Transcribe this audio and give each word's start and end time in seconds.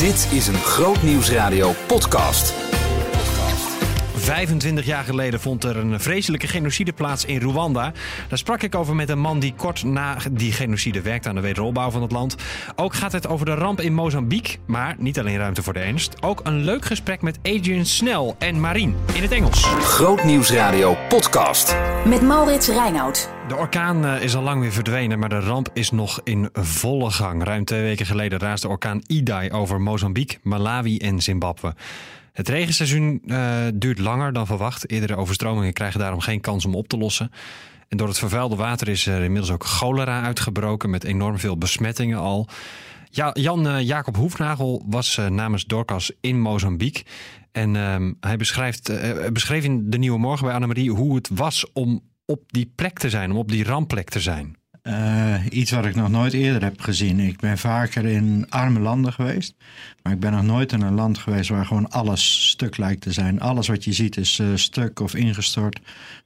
Dit 0.00 0.28
is 0.32 0.46
een 0.46 0.54
Groot 0.54 1.02
Nieuwsradio 1.02 1.72
podcast. 1.86 2.69
25 4.20 4.84
jaar 4.84 5.04
geleden 5.04 5.40
vond 5.40 5.64
er 5.64 5.76
een 5.76 6.00
vreselijke 6.00 6.46
genocide 6.46 6.92
plaats 6.92 7.24
in 7.24 7.40
Rwanda. 7.40 7.92
Daar 8.28 8.38
sprak 8.38 8.62
ik 8.62 8.74
over 8.74 8.94
met 8.94 9.08
een 9.08 9.18
man 9.18 9.38
die 9.38 9.54
kort 9.56 9.84
na 9.84 10.16
die 10.30 10.52
genocide 10.52 11.00
werkte 11.00 11.28
aan 11.28 11.34
de 11.34 11.40
wederopbouw 11.40 11.90
van 11.90 12.02
het 12.02 12.12
land. 12.12 12.36
Ook 12.76 12.94
gaat 12.94 13.12
het 13.12 13.26
over 13.26 13.46
de 13.46 13.54
ramp 13.54 13.80
in 13.80 13.94
Mozambique, 13.94 14.56
maar 14.66 14.94
niet 14.98 15.18
alleen 15.18 15.36
ruimte 15.36 15.62
voor 15.62 15.72
de 15.72 15.78
ernst. 15.78 16.22
Ook 16.22 16.40
een 16.44 16.64
leuk 16.64 16.84
gesprek 16.84 17.22
met 17.22 17.38
Adrian 17.42 17.84
Snell 17.84 18.34
en 18.38 18.60
Marien 18.60 18.96
in 19.14 19.22
het 19.22 19.32
Engels. 19.32 19.64
Groot 19.64 20.24
Nieuwsradio 20.24 20.96
podcast. 21.08 21.76
Met 22.04 22.22
Maurits 22.22 22.68
Reinoud. 22.68 23.30
De 23.48 23.56
orkaan 23.56 24.04
eh, 24.04 24.22
is 24.22 24.36
al 24.36 24.42
lang 24.42 24.60
weer 24.60 24.72
verdwenen, 24.72 25.18
maar 25.18 25.28
de 25.28 25.40
ramp 25.40 25.68
is 25.72 25.90
nog 25.90 26.20
in 26.24 26.48
volle 26.52 27.10
gang. 27.10 27.44
Ruim 27.44 27.64
twee 27.64 27.82
weken 27.82 28.06
geleden 28.06 28.38
raasde 28.38 28.68
orkaan 28.68 29.02
Idai 29.06 29.50
over 29.50 29.80
Mozambique, 29.80 30.38
Malawi 30.42 30.98
en 30.98 31.20
Zimbabwe. 31.20 31.74
Het 32.32 32.48
regenseizoen 32.48 33.22
uh, 33.26 33.56
duurt 33.74 33.98
langer 33.98 34.32
dan 34.32 34.46
verwacht. 34.46 34.90
Eerdere 34.90 35.16
overstromingen 35.16 35.72
krijgen 35.72 36.00
daarom 36.00 36.20
geen 36.20 36.40
kans 36.40 36.64
om 36.64 36.74
op 36.74 36.88
te 36.88 36.98
lossen. 36.98 37.30
En 37.88 37.96
door 37.96 38.08
het 38.08 38.18
vervuilde 38.18 38.56
water 38.56 38.88
is 38.88 39.06
er 39.06 39.22
inmiddels 39.22 39.52
ook 39.52 39.64
cholera 39.64 40.22
uitgebroken 40.22 40.90
met 40.90 41.04
enorm 41.04 41.38
veel 41.38 41.58
besmettingen 41.58 42.18
al. 42.18 42.48
Ja, 43.10 43.30
Jan 43.32 43.66
uh, 43.66 43.80
Jacob 43.80 44.16
Hoefnagel 44.16 44.84
was 44.86 45.16
uh, 45.16 45.26
namens 45.26 45.64
Dorcas 45.64 46.12
in 46.20 46.40
Mozambique. 46.40 47.04
En 47.52 47.74
uh, 47.74 48.10
hij 48.20 48.36
beschrijft, 48.36 48.92
beschreef 49.32 49.64
in 49.64 49.90
de 49.90 49.98
Nieuwe 49.98 50.18
Morgen 50.18 50.46
bij 50.46 50.54
Annemarie 50.54 50.90
hoe 50.90 51.14
het 51.14 51.28
was 51.34 51.72
om 51.72 52.00
op 52.24 52.42
die 52.46 52.72
plek 52.74 52.98
te 52.98 53.10
zijn, 53.10 53.30
om 53.30 53.36
op 53.36 53.48
die 53.50 53.64
rampplek 53.64 54.08
te 54.08 54.20
zijn. 54.20 54.59
Uh, 54.82 55.34
iets 55.50 55.70
wat 55.70 55.84
ik 55.84 55.94
nog 55.94 56.08
nooit 56.08 56.32
eerder 56.32 56.62
heb 56.62 56.80
gezien. 56.80 57.20
Ik 57.20 57.40
ben 57.40 57.58
vaker 57.58 58.04
in 58.04 58.46
arme 58.48 58.80
landen 58.80 59.12
geweest. 59.12 59.54
Maar 60.02 60.12
ik 60.12 60.20
ben 60.20 60.32
nog 60.32 60.42
nooit 60.42 60.72
in 60.72 60.80
een 60.80 60.94
land 60.94 61.18
geweest 61.18 61.48
waar 61.48 61.66
gewoon 61.66 61.90
alles 61.90 62.48
stuk 62.48 62.76
lijkt 62.76 63.00
te 63.00 63.12
zijn. 63.12 63.40
Alles 63.40 63.68
wat 63.68 63.84
je 63.84 63.92
ziet 63.92 64.16
is 64.16 64.38
uh, 64.38 64.48
stuk 64.54 65.00
of 65.00 65.14
ingestort. 65.14 65.80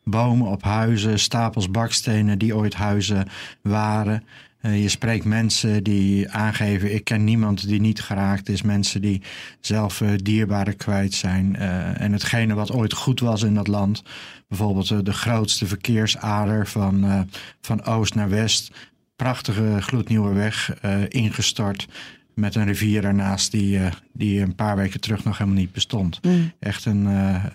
Bomen 0.04 0.46
op 0.46 0.62
huizen, 0.62 1.18
stapels 1.18 1.70
bakstenen 1.70 2.38
die 2.38 2.56
ooit 2.56 2.74
huizen 2.74 3.28
waren. 3.62 4.24
Uh, 4.66 4.82
je 4.82 4.88
spreekt 4.88 5.24
mensen 5.24 5.82
die 5.82 6.30
aangeven: 6.30 6.94
ik 6.94 7.04
ken 7.04 7.24
niemand 7.24 7.68
die 7.68 7.80
niet 7.80 8.00
geraakt 8.00 8.48
is. 8.48 8.62
Mensen 8.62 9.00
die 9.00 9.22
zelf 9.60 10.00
uh, 10.00 10.10
dierbaren 10.22 10.76
kwijt 10.76 11.14
zijn. 11.14 11.56
Uh, 11.58 12.00
en 12.00 12.12
hetgene 12.12 12.54
wat 12.54 12.72
ooit 12.72 12.92
goed 12.92 13.20
was 13.20 13.42
in 13.42 13.54
dat 13.54 13.66
land, 13.66 14.02
bijvoorbeeld 14.48 15.04
de 15.04 15.12
grootste 15.12 15.66
verkeersader 15.66 16.66
van, 16.66 17.28
van 17.60 17.84
oost 17.84 18.14
naar 18.14 18.28
west. 18.28 18.70
Prachtige 19.16 19.76
gloednieuwe 19.80 20.32
weg, 20.32 20.80
ingestort. 21.08 21.88
Met 22.34 22.54
een 22.54 22.64
rivier 22.64 23.04
ernaast 23.04 23.50
die, 23.50 23.80
die 24.12 24.40
een 24.40 24.54
paar 24.54 24.76
weken 24.76 25.00
terug 25.00 25.24
nog 25.24 25.38
helemaal 25.38 25.60
niet 25.60 25.72
bestond. 25.72 26.20
Mm. 26.22 26.52
Echt 26.58 26.84
een, 26.84 27.06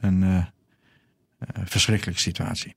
een 0.02 0.46
verschrikkelijke 1.66 2.22
situatie. 2.22 2.76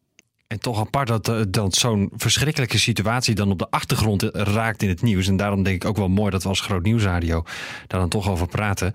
En 0.53 0.61
toch 0.61 0.81
apart 0.81 1.09
dat, 1.09 1.29
eh, 1.29 1.41
dat 1.49 1.75
zo'n 1.75 2.11
verschrikkelijke 2.17 2.79
situatie 2.79 3.35
dan 3.35 3.51
op 3.51 3.59
de 3.59 3.71
achtergrond 3.71 4.23
raakt 4.33 4.83
in 4.83 4.89
het 4.89 5.03
nieuws. 5.03 5.27
En 5.27 5.37
daarom 5.37 5.63
denk 5.63 5.83
ik 5.83 5.89
ook 5.89 5.97
wel 5.97 6.09
mooi 6.09 6.31
dat 6.31 6.43
we 6.43 6.49
als 6.49 6.61
Groot 6.61 6.83
Nieuwsradio 6.83 7.43
daar 7.87 8.01
dan 8.01 8.09
toch 8.09 8.31
over 8.31 8.47
praten. 8.47 8.93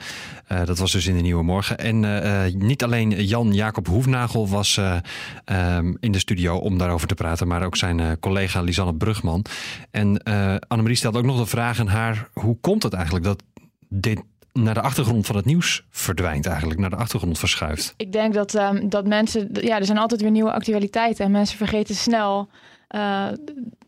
Uh, 0.52 0.66
dat 0.66 0.78
was 0.78 0.92
dus 0.92 1.06
in 1.06 1.16
de 1.16 1.22
Nieuwe 1.22 1.44
Morgen. 1.44 1.78
En 1.78 2.04
uh, 2.04 2.44
niet 2.54 2.84
alleen 2.84 3.26
Jan-Jacob 3.26 3.88
Hoefnagel 3.88 4.48
was 4.48 4.78
um, 4.78 5.98
in 6.00 6.12
de 6.12 6.20
studio 6.20 6.58
om 6.58 6.78
daarover 6.78 7.08
te 7.08 7.16
praten, 7.16 7.48
maar 7.48 7.64
ook 7.64 7.76
zijn 7.76 8.20
collega 8.20 8.62
Lisanne 8.62 8.96
Brugman. 8.96 9.46
En 9.92 10.24
Annemarie 10.68 10.98
stelt 10.98 11.18
ook 11.18 11.26
nog 11.26 11.38
de 11.38 11.46
vraag 11.46 11.80
aan 11.80 11.88
haar: 11.88 12.30
hoe 12.34 12.58
komt 12.62 12.84
het 12.84 12.94
eigenlijk 12.94 13.26
dat 13.26 13.44
dit 13.90 14.22
naar 14.58 14.74
de 14.74 14.82
achtergrond 14.82 15.26
van 15.26 15.36
het 15.36 15.46
nieuws 15.46 15.86
verdwijnt 15.90 16.46
eigenlijk, 16.46 16.80
naar 16.80 16.90
de 16.90 16.96
achtergrond 16.96 17.40
verschuift. 17.40 17.94
Ik 17.98 18.12
denk 18.12 18.34
dat, 18.34 18.54
um, 18.54 18.90
dat 18.90 19.08
mensen, 19.08 19.50
ja, 19.52 19.78
er 19.78 19.86
zijn 19.86 19.98
altijd 19.98 20.22
weer 20.22 20.32
nieuwe 20.32 20.52
actualiteiten 20.52 21.26
en 21.26 21.32
mensen 21.32 21.58
vergeten 21.58 21.96
snel 21.96 22.50
uh, 22.96 23.28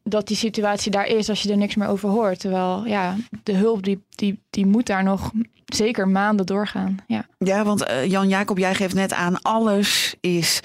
dat 0.03 0.27
die 0.27 0.37
situatie 0.37 0.91
daar 0.91 1.07
is 1.07 1.29
als 1.29 1.41
je 1.41 1.51
er 1.51 1.57
niks 1.57 1.75
meer 1.75 1.87
over 1.87 2.09
hoort. 2.09 2.39
Terwijl 2.39 2.85
ja, 2.85 3.15
de 3.43 3.53
hulp 3.53 3.83
die, 3.83 4.03
die, 4.09 4.39
die 4.49 4.65
moet 4.65 4.85
daar 4.85 5.03
nog 5.03 5.31
zeker 5.65 6.07
maanden 6.07 6.45
doorgaan. 6.45 6.97
Ja, 7.07 7.25
ja 7.37 7.63
want 7.63 7.89
uh, 7.89 8.05
Jan 8.05 8.27
Jacob, 8.27 8.57
jij 8.57 8.75
geeft 8.75 8.93
net 8.95 9.13
aan, 9.13 9.41
alles 9.41 10.15
is 10.21 10.59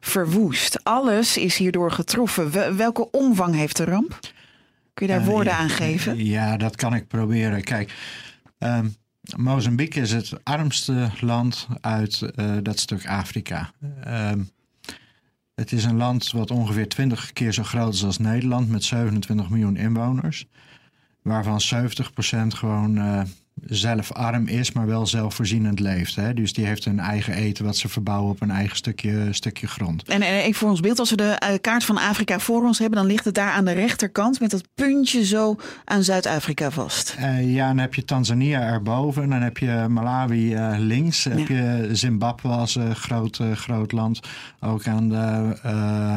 verwoest. 0.00 0.84
Alles 0.84 1.36
is 1.36 1.56
hierdoor 1.56 1.90
getroffen. 1.90 2.76
Welke 2.76 3.10
omvang 3.10 3.54
heeft 3.54 3.76
de 3.76 3.84
ramp? 3.84 4.18
Kun 4.94 5.06
je 5.06 5.12
daar 5.12 5.22
uh, 5.22 5.26
woorden 5.26 5.52
ja, 5.52 5.58
aan 5.58 5.68
geven? 5.68 6.24
Ja, 6.24 6.56
dat 6.56 6.76
kan 6.76 6.94
ik 6.94 7.08
proberen. 7.08 7.64
Kijk, 7.64 7.92
um, 8.58 8.94
Mozambique 9.36 10.00
is 10.00 10.12
het 10.12 10.44
armste 10.44 11.10
land 11.20 11.68
uit 11.80 12.20
uh, 12.36 12.56
dat 12.62 12.78
stuk 12.78 13.06
Afrika. 13.06 13.70
Uh, 14.06 14.32
het 15.54 15.72
is 15.72 15.84
een 15.84 15.96
land 15.96 16.30
wat 16.30 16.50
ongeveer 16.50 16.88
20 16.88 17.32
keer 17.32 17.52
zo 17.52 17.62
groot 17.62 17.94
is 17.94 18.04
als 18.04 18.18
Nederland, 18.18 18.68
met 18.68 18.84
27 18.84 19.48
miljoen 19.48 19.76
inwoners. 19.76 20.46
Waarvan 21.22 21.60
70% 21.74 21.76
gewoon 22.48 22.96
uh, 22.96 23.22
zelf 23.66 24.12
arm 24.12 24.46
is, 24.46 24.72
maar 24.72 24.86
wel 24.86 25.06
zelfvoorzienend 25.06 25.80
leeft. 25.80 26.16
Hè? 26.16 26.34
Dus 26.34 26.52
die 26.52 26.66
heeft 26.66 26.84
een 26.84 27.00
eigen 27.00 27.34
eten 27.34 27.64
wat 27.64 27.76
ze 27.76 27.88
verbouwen 27.88 28.30
op 28.30 28.40
een 28.42 28.50
eigen 28.50 28.76
stukje, 28.76 29.28
stukje 29.30 29.66
grond. 29.66 30.02
En, 30.02 30.22
en 30.22 30.34
even 30.34 30.54
voor 30.54 30.70
ons 30.70 30.80
beeld, 30.80 30.98
als 30.98 31.10
we 31.10 31.16
de 31.16 31.42
uh, 31.42 31.54
kaart 31.60 31.84
van 31.84 31.98
Afrika 31.98 32.38
voor 32.38 32.64
ons 32.64 32.78
hebben, 32.78 32.98
dan 32.98 33.06
ligt 33.06 33.24
het 33.24 33.34
daar 33.34 33.50
aan 33.50 33.64
de 33.64 33.72
rechterkant 33.72 34.40
met 34.40 34.50
dat 34.50 34.68
puntje 34.74 35.24
zo 35.24 35.56
aan 35.84 36.04
Zuid-Afrika 36.04 36.70
vast. 36.70 37.16
Uh, 37.20 37.54
ja, 37.54 37.66
dan 37.66 37.78
heb 37.78 37.94
je 37.94 38.04
Tanzania 38.04 38.60
erboven, 38.60 39.28
dan 39.28 39.42
heb 39.42 39.58
je 39.58 39.86
Malawi 39.88 40.54
uh, 40.54 40.74
links, 40.78 41.22
dan 41.22 41.32
ja. 41.32 41.38
heb 41.38 41.48
je 41.48 41.88
Zimbabwe 41.92 42.48
als 42.48 42.78
groot, 42.92 43.40
groot 43.54 43.92
land, 43.92 44.20
ook 44.60 44.86
aan 44.86 45.08
de, 45.08 45.58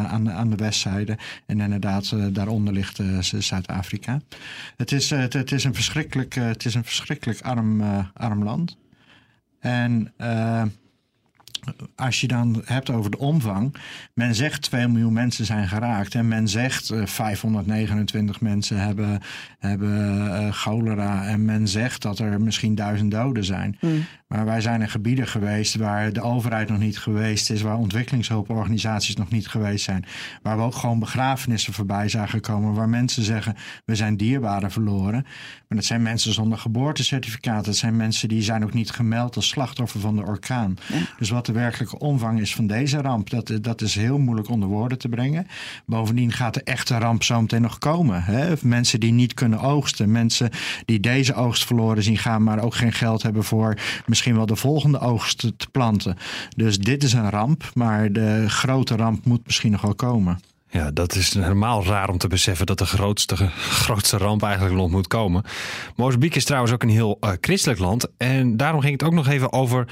aan 0.09 0.23
de, 0.23 0.31
aan 0.31 0.49
de 0.49 0.55
westzijde. 0.55 1.17
En 1.45 1.59
inderdaad, 1.59 2.13
daaronder 2.31 2.73
ligt 2.73 2.99
Zuid-Afrika. 3.19 4.21
Het, 4.77 4.91
is, 4.91 5.09
het, 5.09 5.33
het, 5.33 5.51
is 5.51 5.63
een 5.63 5.73
verschrikkelijk, 5.73 6.35
het 6.35 6.65
is 6.65 6.73
een 6.73 6.83
verschrikkelijk 6.83 7.26
arm, 7.43 7.81
uh, 7.81 8.05
arm 8.13 8.43
land. 8.43 8.77
En 9.59 10.13
uh, 10.17 10.63
als 11.95 12.21
je 12.21 12.27
dan 12.27 12.61
hebt 12.65 12.89
over 12.89 13.11
de 13.11 13.17
omvang. 13.17 13.75
Men 14.13 14.35
zegt 14.35 14.61
2 14.61 14.87
miljoen 14.87 15.13
mensen 15.13 15.45
zijn 15.45 15.67
geraakt. 15.67 16.15
En 16.15 16.27
men 16.27 16.47
zegt 16.47 16.91
uh, 16.91 17.05
529 17.05 18.41
mensen 18.41 18.79
hebben, 18.79 19.21
hebben 19.59 20.25
uh, 20.25 20.51
cholera. 20.51 21.25
En 21.25 21.45
men 21.45 21.67
zegt 21.67 22.01
dat 22.01 22.19
er 22.19 22.41
misschien 22.41 22.75
duizend 22.75 23.11
doden 23.11 23.43
zijn. 23.43 23.77
Mm. 23.81 24.05
Maar 24.27 24.45
wij 24.45 24.61
zijn 24.61 24.81
in 24.81 24.89
gebieden 24.89 25.27
geweest 25.27 25.75
waar 25.75 26.13
de 26.13 26.21
overheid 26.21 26.69
nog 26.69 26.79
niet 26.79 26.99
geweest 26.99 27.49
is. 27.49 27.61
Waar 27.61 27.77
ontwikkelingshulporganisaties 27.77 29.15
nog 29.15 29.29
niet 29.29 29.47
geweest 29.47 29.85
zijn. 29.85 30.05
Waar 30.41 30.57
we 30.57 30.63
ook 30.63 30.75
gewoon 30.75 30.99
begrafenissen 30.99 31.73
voorbij 31.73 32.09
zagen 32.09 32.41
komen. 32.41 32.73
Waar 32.73 32.89
mensen 32.89 33.23
zeggen 33.23 33.55
we 33.85 33.95
zijn 33.95 34.17
dierbaren 34.17 34.71
verloren. 34.71 35.25
Maar 35.67 35.77
dat 35.77 35.85
zijn 35.85 36.01
mensen 36.01 36.33
zonder 36.33 36.57
geboortecertificaat. 36.57 37.65
Dat 37.65 37.75
zijn 37.75 37.95
mensen 37.95 38.29
die 38.29 38.41
zijn 38.41 38.63
ook 38.63 38.73
niet 38.73 38.89
gemeld 38.89 39.35
als 39.35 39.47
slachtoffer 39.47 39.99
van 39.99 40.15
de 40.15 40.25
orkaan. 40.25 40.77
Ja. 40.87 40.99
Dus 41.17 41.29
wat 41.29 41.45
de 41.45 41.51
werkelijke 41.57 41.99
omvang 41.99 42.39
is 42.39 42.55
van 42.55 42.67
deze 42.67 43.01
ramp, 43.01 43.29
dat, 43.29 43.51
dat 43.61 43.81
is 43.81 43.95
heel 43.95 44.17
moeilijk 44.17 44.49
onder 44.49 44.69
woorden 44.69 44.97
te 44.97 45.09
brengen. 45.09 45.47
Bovendien 45.85 46.31
gaat 46.31 46.53
de 46.53 46.63
echte 46.63 46.97
ramp 46.97 47.23
zo 47.23 47.41
meteen 47.41 47.61
nog 47.61 47.77
komen. 47.77 48.23
Hè? 48.23 48.53
Mensen 48.61 48.99
die 48.99 49.11
niet 49.11 49.33
kunnen 49.33 49.59
oogsten. 49.59 50.11
Mensen 50.11 50.49
die 50.85 50.99
deze 50.99 51.33
oogst 51.33 51.65
verloren 51.65 52.03
zien 52.03 52.17
gaan, 52.17 52.43
maar 52.43 52.59
ook 52.59 52.75
geen 52.75 52.93
geld 52.93 53.23
hebben 53.23 53.43
voor 53.43 53.77
misschien 54.05 54.35
wel 54.35 54.45
de 54.45 54.55
volgende 54.55 54.99
oogst 54.99 55.37
te 55.39 55.67
planten. 55.71 56.17
Dus 56.55 56.79
dit 56.79 57.03
is 57.03 57.13
een 57.13 57.29
ramp, 57.29 57.71
maar 57.73 58.11
de 58.11 58.49
grote 58.49 58.95
ramp 58.95 59.25
moet 59.25 59.45
misschien 59.45 59.71
nog 59.71 59.81
wel 59.81 59.95
komen. 59.95 60.39
Ja, 60.69 60.91
dat 60.91 61.15
is 61.15 61.33
helemaal 61.33 61.85
raar 61.85 62.09
om 62.09 62.17
te 62.17 62.27
beseffen 62.27 62.65
dat 62.65 62.77
de 62.77 62.85
grootste, 62.85 63.35
grootste 63.57 64.17
ramp 64.17 64.43
eigenlijk 64.43 64.75
nog 64.75 64.89
moet 64.89 65.07
komen. 65.07 65.43
Mozambique 65.95 66.37
is 66.37 66.45
trouwens 66.45 66.73
ook 66.73 66.83
een 66.83 66.89
heel 66.89 67.17
uh, 67.21 67.29
christelijk 67.41 67.79
land. 67.79 68.07
En 68.17 68.57
daarom 68.57 68.81
ging 68.81 68.93
het 68.93 69.03
ook 69.03 69.13
nog 69.13 69.27
even 69.27 69.53
over. 69.53 69.87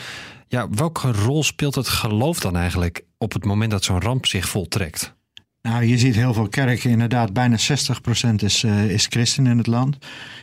Ja, 0.47 0.69
welke 0.69 1.11
rol 1.11 1.43
speelt 1.43 1.75
het 1.75 1.87
geloof 1.87 2.39
dan 2.39 2.55
eigenlijk 2.55 3.05
op 3.17 3.33
het 3.33 3.45
moment 3.45 3.71
dat 3.71 3.83
zo'n 3.83 4.01
ramp 4.01 4.25
zich 4.25 4.49
voltrekt? 4.49 5.15
Nou, 5.65 5.85
je 5.85 5.97
ziet 5.97 6.15
heel 6.15 6.33
veel 6.33 6.47
kerken, 6.47 6.89
inderdaad, 6.89 7.33
bijna 7.33 7.57
60% 7.57 8.35
is, 8.35 8.63
uh, 8.63 8.89
is 8.89 9.05
christen 9.09 9.47
in 9.47 9.57
het 9.57 9.67
land. 9.67 9.97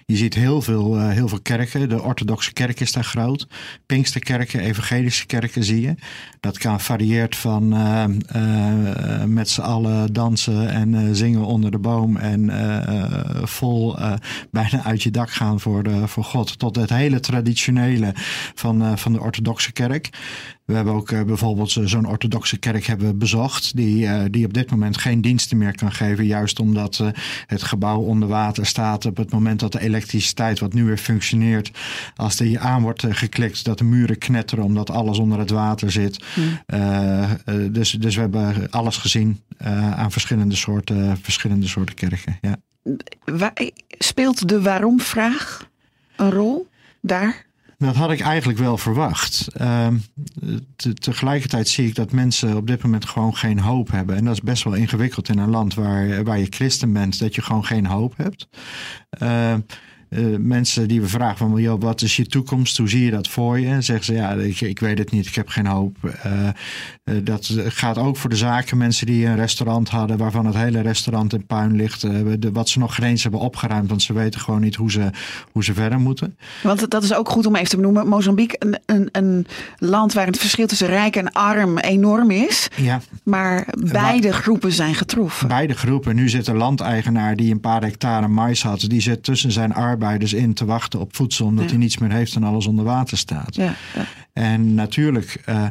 Je 0.07 0.17
ziet 0.17 0.35
heel 0.35 0.63
veel, 0.63 0.97
uh, 0.97 1.09
heel 1.09 1.29
veel 1.29 1.41
kerken. 1.41 1.89
De 1.89 2.03
orthodoxe 2.03 2.53
kerk 2.53 2.81
is 2.81 2.93
daar 2.93 3.05
groot. 3.05 3.47
Pinksterkerken, 3.87 4.61
evangelische 4.61 5.27
kerken 5.27 5.65
zie 5.65 5.81
je. 5.81 5.95
Dat 6.41 6.59
kan 6.59 6.81
varieert 6.81 7.37
van 7.37 7.75
uh, 7.75 8.05
met 9.27 9.49
z'n 9.49 9.61
allen 9.61 10.13
dansen 10.13 10.71
en 10.71 11.17
zingen 11.17 11.45
onder 11.45 11.71
de 11.71 11.79
boom 11.79 12.17
en 12.17 12.51
vol 13.49 13.97
bijna 14.51 14.85
uit 14.85 15.03
je 15.03 15.11
dak 15.11 15.31
gaan 15.31 15.61
voor, 15.61 15.83
de, 15.83 16.09
voor 16.09 16.25
God. 16.25 16.59
Tot 16.59 16.77
het 16.77 16.91
hele 16.91 17.21
traditionele 17.21 18.13
van, 18.55 18.99
van 18.99 19.13
de 19.13 19.21
orthodoxe 19.21 19.73
kerk. 19.73 20.11
We 20.73 20.79
hebben 20.79 20.95
ook 20.97 21.11
eh, 21.11 21.23
bijvoorbeeld 21.23 21.71
zo- 21.71 21.87
zo'n 21.87 22.07
orthodoxe 22.09 22.57
kerk 22.59 22.87
hebben 22.87 23.19
bezocht, 23.19 23.77
die, 23.77 24.07
eh, 24.07 24.25
die 24.31 24.47
op 24.47 24.55
dit 24.55 24.71
moment 24.71 24.97
geen 24.97 25.21
diensten 25.21 25.59
meer 25.59 25.75
kan 25.75 25.93
geven, 25.93 26.27
juist 26.27 26.61
omdat 26.61 26.99
eh, 26.99 27.09
het 27.47 27.63
gebouw 27.63 27.99
onder 28.01 28.29
water 28.29 28.67
staat. 28.67 29.05
Op 29.05 29.17
het 29.17 29.31
moment 29.33 29.61
dat 29.61 29.73
de 29.73 29.81
elektriciteit, 29.81 30.59
wat 30.59 30.73
nu 30.73 30.85
weer 30.85 30.97
functioneert, 30.97 31.71
als 32.17 32.37
die 32.37 32.59
aan 32.59 32.83
wordt 32.83 33.03
eh, 33.05 33.15
geklikt, 33.15 33.65
dat 33.65 33.79
de 33.79 33.85
muren 33.85 34.19
knetteren 34.19 34.65
omdat 34.65 34.91
alles 34.91 35.19
onder 35.19 35.39
het 35.39 35.51
water 35.51 35.91
zit. 35.91 36.25
Eh, 36.67 37.23
eh, 37.23 37.39
dus, 37.71 37.91
dus 37.91 38.15
we 38.15 38.21
hebben 38.21 38.71
alles 38.71 38.97
gezien 38.97 39.41
eh, 39.57 39.93
aan 39.99 40.13
verschillende 40.13 40.55
soorten, 40.57 41.17
verschillende 41.23 41.67
soorten 41.67 41.95
kerken. 41.95 42.39
Ja. 42.41 42.57
Speelt 43.99 44.49
de 44.49 44.63
waarom-vraag 44.63 45.69
een 46.17 46.31
rol 46.31 46.69
daar? 47.01 47.47
Dat 47.83 47.97
had 47.97 48.11
ik 48.11 48.21
eigenlijk 48.21 48.59
wel 48.59 48.79
verwacht. 48.79 49.49
Ehm, 49.53 49.97
te- 50.77 50.95
tegelijkertijd 50.95 51.69
zie 51.69 51.87
ik 51.87 51.95
dat 51.95 52.13
mensen 52.13 52.57
op 52.57 52.67
dit 52.67 52.83
moment 52.83 53.05
gewoon 53.05 53.37
geen 53.37 53.59
hoop 53.59 53.91
hebben. 53.91 54.17
En 54.17 54.25
dat 54.25 54.35
is 54.35 54.41
best 54.41 54.65
wel 54.65 54.75
ingewikkeld 54.75 55.29
in 55.29 55.39
een 55.39 55.51
land 55.51 55.75
waar, 55.75 56.25
waar 56.25 56.39
je 56.39 56.47
christen 56.51 56.93
bent, 56.93 57.19
dat 57.19 57.35
je 57.35 57.43
gewoon 57.43 57.65
geen 57.65 57.87
hoop 57.87 58.17
hebt. 58.17 58.49
Ehm, 59.11 59.61
eh, 60.13 60.25
mensen 60.39 60.89
die 60.89 61.01
we 61.01 61.09
vragen 61.09 61.37
van, 61.37 61.79
wat 61.79 62.03
is 62.03 62.17
je 62.17 62.27
toekomst? 62.27 62.77
Hoe 62.77 62.89
zie 62.89 63.05
je 63.05 63.11
dat 63.11 63.29
voor 63.29 63.59
je? 63.59 63.67
En 63.67 63.83
zeggen 63.83 64.05
ze, 64.05 64.15
ja, 64.15 64.33
ik, 64.33 64.61
ik 64.61 64.79
weet 64.79 64.99
het 64.99 65.11
niet, 65.11 65.27
ik 65.27 65.35
heb 65.35 65.49
geen 65.49 65.67
hoop. 65.67 65.97
Eh, 66.23 66.49
eh, 66.49 66.55
dat 67.23 67.57
gaat 67.67 67.99
ook 67.99 68.17
voor 68.17 68.31
de 68.31 68.37
zaken. 68.37 68.77
Mensen 68.77 69.07
die 69.07 69.27
een 69.27 69.37
restaurant 69.37 69.89
hadden, 69.89 70.17
waarvan 70.17 70.47
het 70.47 70.55
hele 70.55 70.81
restaurant 70.81 71.33
in 71.33 71.47
puin 71.47 71.77
ligt. 71.77 72.01
de, 72.01 72.51
wat 72.53 72.69
ze 72.69 72.79
nog 72.79 72.95
geen 72.95 73.07
eens 73.07 73.23
hebben 73.23 73.41
opgeruimd, 73.41 73.89
want 73.89 74.03
ze 74.03 74.13
weten 74.13 74.41
gewoon 74.41 74.61
niet 74.61 74.75
hoe 74.75 74.91
ze, 74.91 75.11
hoe 75.53 75.65
ze 75.65 75.75
verder 75.75 76.01
moeten. 76.01 76.37
Want 76.63 76.91
dat 76.91 77.03
is 77.03 77.15
ook 77.15 77.29
goed 77.29 77.47
om 77.47 77.57
even 77.57 77.69
te 77.69 77.77
benoemen. 77.77 78.09
Mozambique, 78.09 78.57
een, 78.59 78.79
een, 78.87 79.09
een 79.13 79.47
land 79.79 80.13
waar 80.13 80.27
het 80.27 80.39
verschil 80.39 80.67
tussen 80.67 80.87
rijk 80.87 81.17
en 81.17 81.33
arm 81.33 81.79
enorm 81.79 82.31
is. 82.31 82.69
Ja. 82.77 83.01
Maar 83.25 83.67
beide 83.93 84.33
groepen 84.33 84.73
zijn 84.73 84.95
getroffen. 84.95 85.49
Beide 85.49 85.75
groepen. 85.75 86.15
Nu 86.15 86.29
zit 86.29 86.47
een 86.47 86.57
landeigenaar 86.57 87.37
die 87.37 87.53
een 87.53 87.61
paar 87.61 87.83
hectare 87.83 88.29
mais 88.29 88.63
had. 88.63 88.81
Die 88.81 89.01
zit 89.01 89.23
tussen 89.23 89.53
zijn 89.53 89.75
arbeiders 90.03 90.33
in 90.33 90.55
te 90.55 90.65
wachten 90.65 91.01
op 91.01 91.17
voedsel. 91.17 91.47
Omdat 91.47 91.65
Ja. 91.65 91.71
hij 91.71 91.79
niets 91.79 91.99
meer 91.99 92.13
heeft 92.13 92.35
en 92.35 92.43
alles 92.43 92.67
onder 92.67 92.85
water 92.85 93.19
staat. 93.19 93.55
Ja, 93.55 93.75
ja. 93.95 94.05
En 94.33 94.75
natuurlijk 94.75 95.41
eh, 95.45 95.65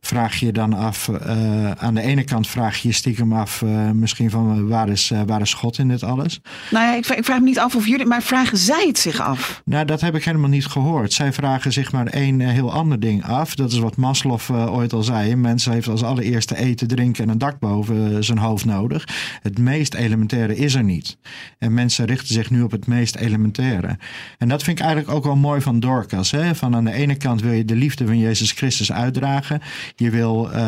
vraag 0.00 0.34
je 0.36 0.52
dan 0.52 0.72
af. 0.72 1.08
eh, 1.08 1.70
aan 1.70 1.94
de 1.94 2.00
ene 2.02 2.24
kant 2.24 2.48
vraag 2.48 2.76
je 2.78 2.88
je 2.88 2.94
stiekem 2.94 3.32
af. 3.32 3.62
eh, 3.62 3.90
misschien 3.90 4.30
van 4.30 4.68
waar 4.68 4.88
is, 4.88 5.12
waar 5.26 5.40
is 5.40 5.54
God 5.54 5.78
in 5.78 5.88
dit 5.88 6.02
alles? 6.02 6.40
Nou 6.70 6.84
ja, 6.86 6.94
ik, 6.94 7.04
vraag- 7.04 7.18
ik 7.18 7.24
vraag 7.24 7.38
me 7.38 7.44
niet 7.44 7.58
af 7.58 7.74
of 7.76 7.86
jullie, 7.86 8.06
maar 8.06 8.22
vragen 8.22 8.58
zij 8.58 8.84
het 8.86 8.98
zich 8.98 9.20
af? 9.20 9.62
Nou, 9.64 9.84
dat 9.84 10.00
heb 10.00 10.14
ik 10.16 10.24
helemaal 10.24 10.48
niet 10.48 10.66
gehoord. 10.66 11.12
Zij 11.12 11.32
vragen 11.32 11.72
zich 11.72 11.92
maar 11.92 12.06
één 12.06 12.40
heel 12.40 12.72
ander 12.72 13.00
ding 13.00 13.24
af. 13.24 13.54
Dat 13.54 13.72
is 13.72 13.78
wat 13.78 13.96
Maslow 13.96 14.40
ooit 14.50 14.92
al 14.92 15.02
zei. 15.02 15.32
Een 15.32 15.40
mens 15.40 15.64
heeft 15.64 15.88
als 15.88 16.02
allereerste 16.02 16.56
eten, 16.56 16.88
drinken 16.88 17.24
en 17.24 17.30
een 17.30 17.38
dak 17.38 17.58
boven 17.58 18.24
zijn 18.24 18.38
hoofd 18.38 18.64
nodig. 18.64 19.08
Het 19.42 19.58
meest 19.58 19.94
elementaire 19.94 20.56
is 20.56 20.74
er 20.74 20.84
niet. 20.84 21.16
En 21.58 21.74
mensen 21.74 22.04
richten 22.06 22.34
zich 22.34 22.50
nu 22.50 22.62
op 22.62 22.70
het 22.70 22.86
meest 22.86 23.16
elementaire. 23.16 23.98
En 24.38 24.48
dat 24.48 24.62
vind 24.62 24.78
ik 24.78 24.84
eigenlijk 24.84 25.16
ook 25.16 25.24
wel 25.24 25.36
mooi 25.36 25.60
van 25.60 25.80
Dorcas. 25.80 26.30
Hè? 26.30 26.54
Van 26.54 26.74
aan 26.76 26.84
de 26.84 26.92
ene 26.92 27.14
kant 27.16 27.42
wil 27.42 27.52
je 27.52 27.64
de 27.64 27.74
liefde 27.76 28.04
van 28.08 28.18
Jezus 28.18 28.52
Christus 28.52 28.92
uitdragen. 28.92 29.60
Je 29.96 30.10
wil 30.10 30.52
eh, 30.52 30.64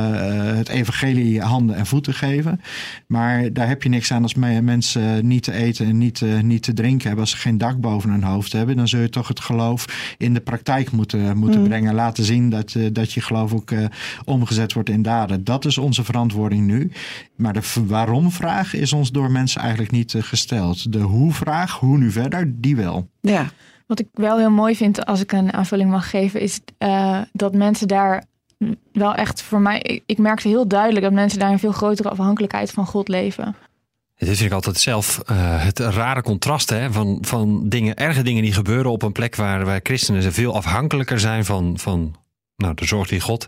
het 0.57 0.69
evangelie 0.69 1.41
handen 1.41 1.77
en 1.77 1.87
voeten 1.87 2.15
geven. 2.15 2.61
Maar 3.07 3.53
daar 3.53 3.69
heb 3.69 3.83
je 3.83 3.89
niks 3.89 4.13
aan 4.13 4.23
als 4.23 4.35
me- 4.35 4.61
mensen 4.63 5.27
niet 5.27 5.43
te 5.43 5.53
eten 5.53 5.87
en 5.87 5.99
niet, 5.99 6.23
eh, 6.23 6.41
niet 6.41 6.63
te 6.63 6.73
drinken 6.73 7.03
hebben. 7.07 7.21
Als 7.21 7.31
ze 7.31 7.37
geen 7.37 7.59
dak 7.59 7.81
boven 7.81 8.11
hun 8.11 8.23
hoofd 8.23 8.53
hebben. 8.53 8.77
Dan 8.77 8.89
zul 8.89 9.01
je 9.01 9.09
toch 9.11 9.29
het 9.29 9.41
geloof 9.41 10.15
in 10.19 10.35
de 10.35 10.41
praktijk 10.41 10.91
moeten, 10.91 11.37
moeten 11.37 11.63
brengen. 11.63 11.95
Laten 11.95 12.25
zien 12.25 12.51
dat, 12.51 12.75
eh, 12.75 12.87
dat 12.93 13.13
je 13.13 13.21
geloof 13.21 13.53
ook 13.53 13.73
omgezet 14.25 14.73
wordt 14.73 14.89
in 14.89 15.03
daden. 15.03 15.45
Dat 15.45 15.65
is 15.65 15.79
onze 15.79 16.05
verantwoording 16.05 16.67
nu. 16.67 16.91
Maar 17.37 17.53
de 17.53 17.63
waarom-vraag 17.87 18.75
is 18.75 18.93
ons 18.93 19.11
door 19.13 19.31
mensen 19.31 19.61
eigenlijk 19.61 19.91
niet 19.93 20.15
gesteld. 20.19 20.93
De 20.93 20.99
hoe-vraag, 20.99 21.73
hoe 21.79 21.99
nu 21.99 22.11
verder, 22.11 22.53
die 22.61 22.77
wel. 22.77 23.09
Ja, 23.21 23.51
Wat 23.91 24.01
ik 24.01 24.09
wel 24.13 24.39
heel 24.39 24.51
mooi 24.51 24.77
vind, 24.77 25.07
als 25.07 25.21
ik 25.21 25.33
een 25.33 25.53
aanvulling 25.53 25.91
mag 25.91 26.11
geven, 26.11 26.41
is 26.41 26.61
eh, 26.79 27.21
dat 27.33 27.55
mensen 27.55 27.89
daar 27.89 28.25
wel 28.93 29.15
echt 29.15 29.43
voor 29.43 29.61
mij. 29.61 30.01
Ik, 30.07 30.19
merkte 30.19 30.49
heel 30.49 30.69
duidelijk 30.69 31.03
dat 31.03 31.13
mensen 31.13 31.39
daar 31.39 31.51
een 31.51 31.59
veel 31.59 31.73
grotere 31.73 32.09
afhankelijkheid 32.09 32.71
van 32.71 32.87
God 32.87 33.09
leven. 33.09 33.57
Dit 34.17 34.29
vind 34.29 34.41
ik 34.41 34.53
altijd 34.53 34.77
zelf 34.77 35.21
eh, 35.27 35.65
het 35.65 35.79
rare 35.79 36.23
contrast 36.23 36.71
hè, 36.71 36.93
van, 36.93 37.19
van 37.21 37.69
dingen, 37.69 37.97
erge 37.97 38.23
dingen 38.23 38.43
die 38.43 38.53
gebeuren 38.53 38.91
op 38.91 39.03
een 39.03 39.13
plek 39.13 39.37
waar 39.37 39.65
wij 39.67 39.81
christenen 39.83 40.33
veel 40.33 40.55
afhankelijker 40.55 41.21
zijn 41.21 41.45
van, 41.45 41.79
van 41.79 42.15
nou, 42.61 42.75
de 42.75 42.85
zorg 42.85 43.09
die 43.09 43.21
God 43.21 43.47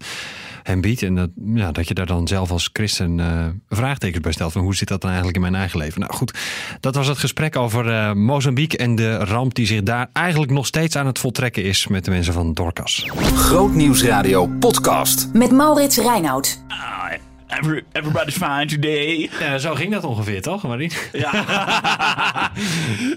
hem 0.63 0.81
biedt. 0.81 1.03
En 1.03 1.15
dat, 1.15 1.31
ja, 1.55 1.73
dat 1.73 1.89
je 1.89 1.95
daar 1.95 2.07
dan 2.07 2.29
zelf 2.29 2.51
als 2.51 2.71
christen 2.73 3.21
eh 3.21 3.47
vraagtekens 3.69 4.23
bij 4.23 4.33
stelt. 4.33 4.53
Van 4.53 4.63
hoe 4.63 4.75
zit 4.75 4.89
dat 4.89 5.01
dan 5.01 5.11
eigenlijk 5.11 5.39
in 5.39 5.51
mijn 5.51 5.61
eigen 5.61 5.79
leven? 5.79 6.01
Nou 6.01 6.13
goed, 6.13 6.39
dat 6.81 6.95
was 6.95 7.07
het 7.07 7.19
gesprek 7.19 7.57
over 7.57 7.91
eh, 7.91 8.13
Mozambique 8.13 8.79
en 8.79 8.95
de 8.95 9.17
ramp 9.17 9.55
die 9.55 9.67
zich 9.67 9.83
daar 9.83 10.11
eigenlijk 10.13 10.53
nog 10.53 10.67
steeds 10.67 10.97
aan 10.97 11.07
het 11.07 11.19
voltrekken 11.19 11.65
is 11.65 11.87
met 11.87 12.05
de 12.05 12.11
mensen 12.11 12.33
van 12.33 12.53
Dorcas. 12.53 13.07
Grootnieuwsradio 13.35 14.47
podcast. 14.47 15.29
Met 15.33 15.51
Maurits 15.51 15.97
Reinoud. 15.97 16.65
Every, 17.61 17.83
everybody's 17.93 18.37
fine 18.37 18.67
today. 18.67 19.31
Ja, 19.41 19.59
zo 19.59 19.75
ging 19.75 19.93
dat 19.93 20.05
ongeveer, 20.05 20.43
toch, 20.43 20.63
Marien? 20.63 20.91
Ja. 21.13 21.31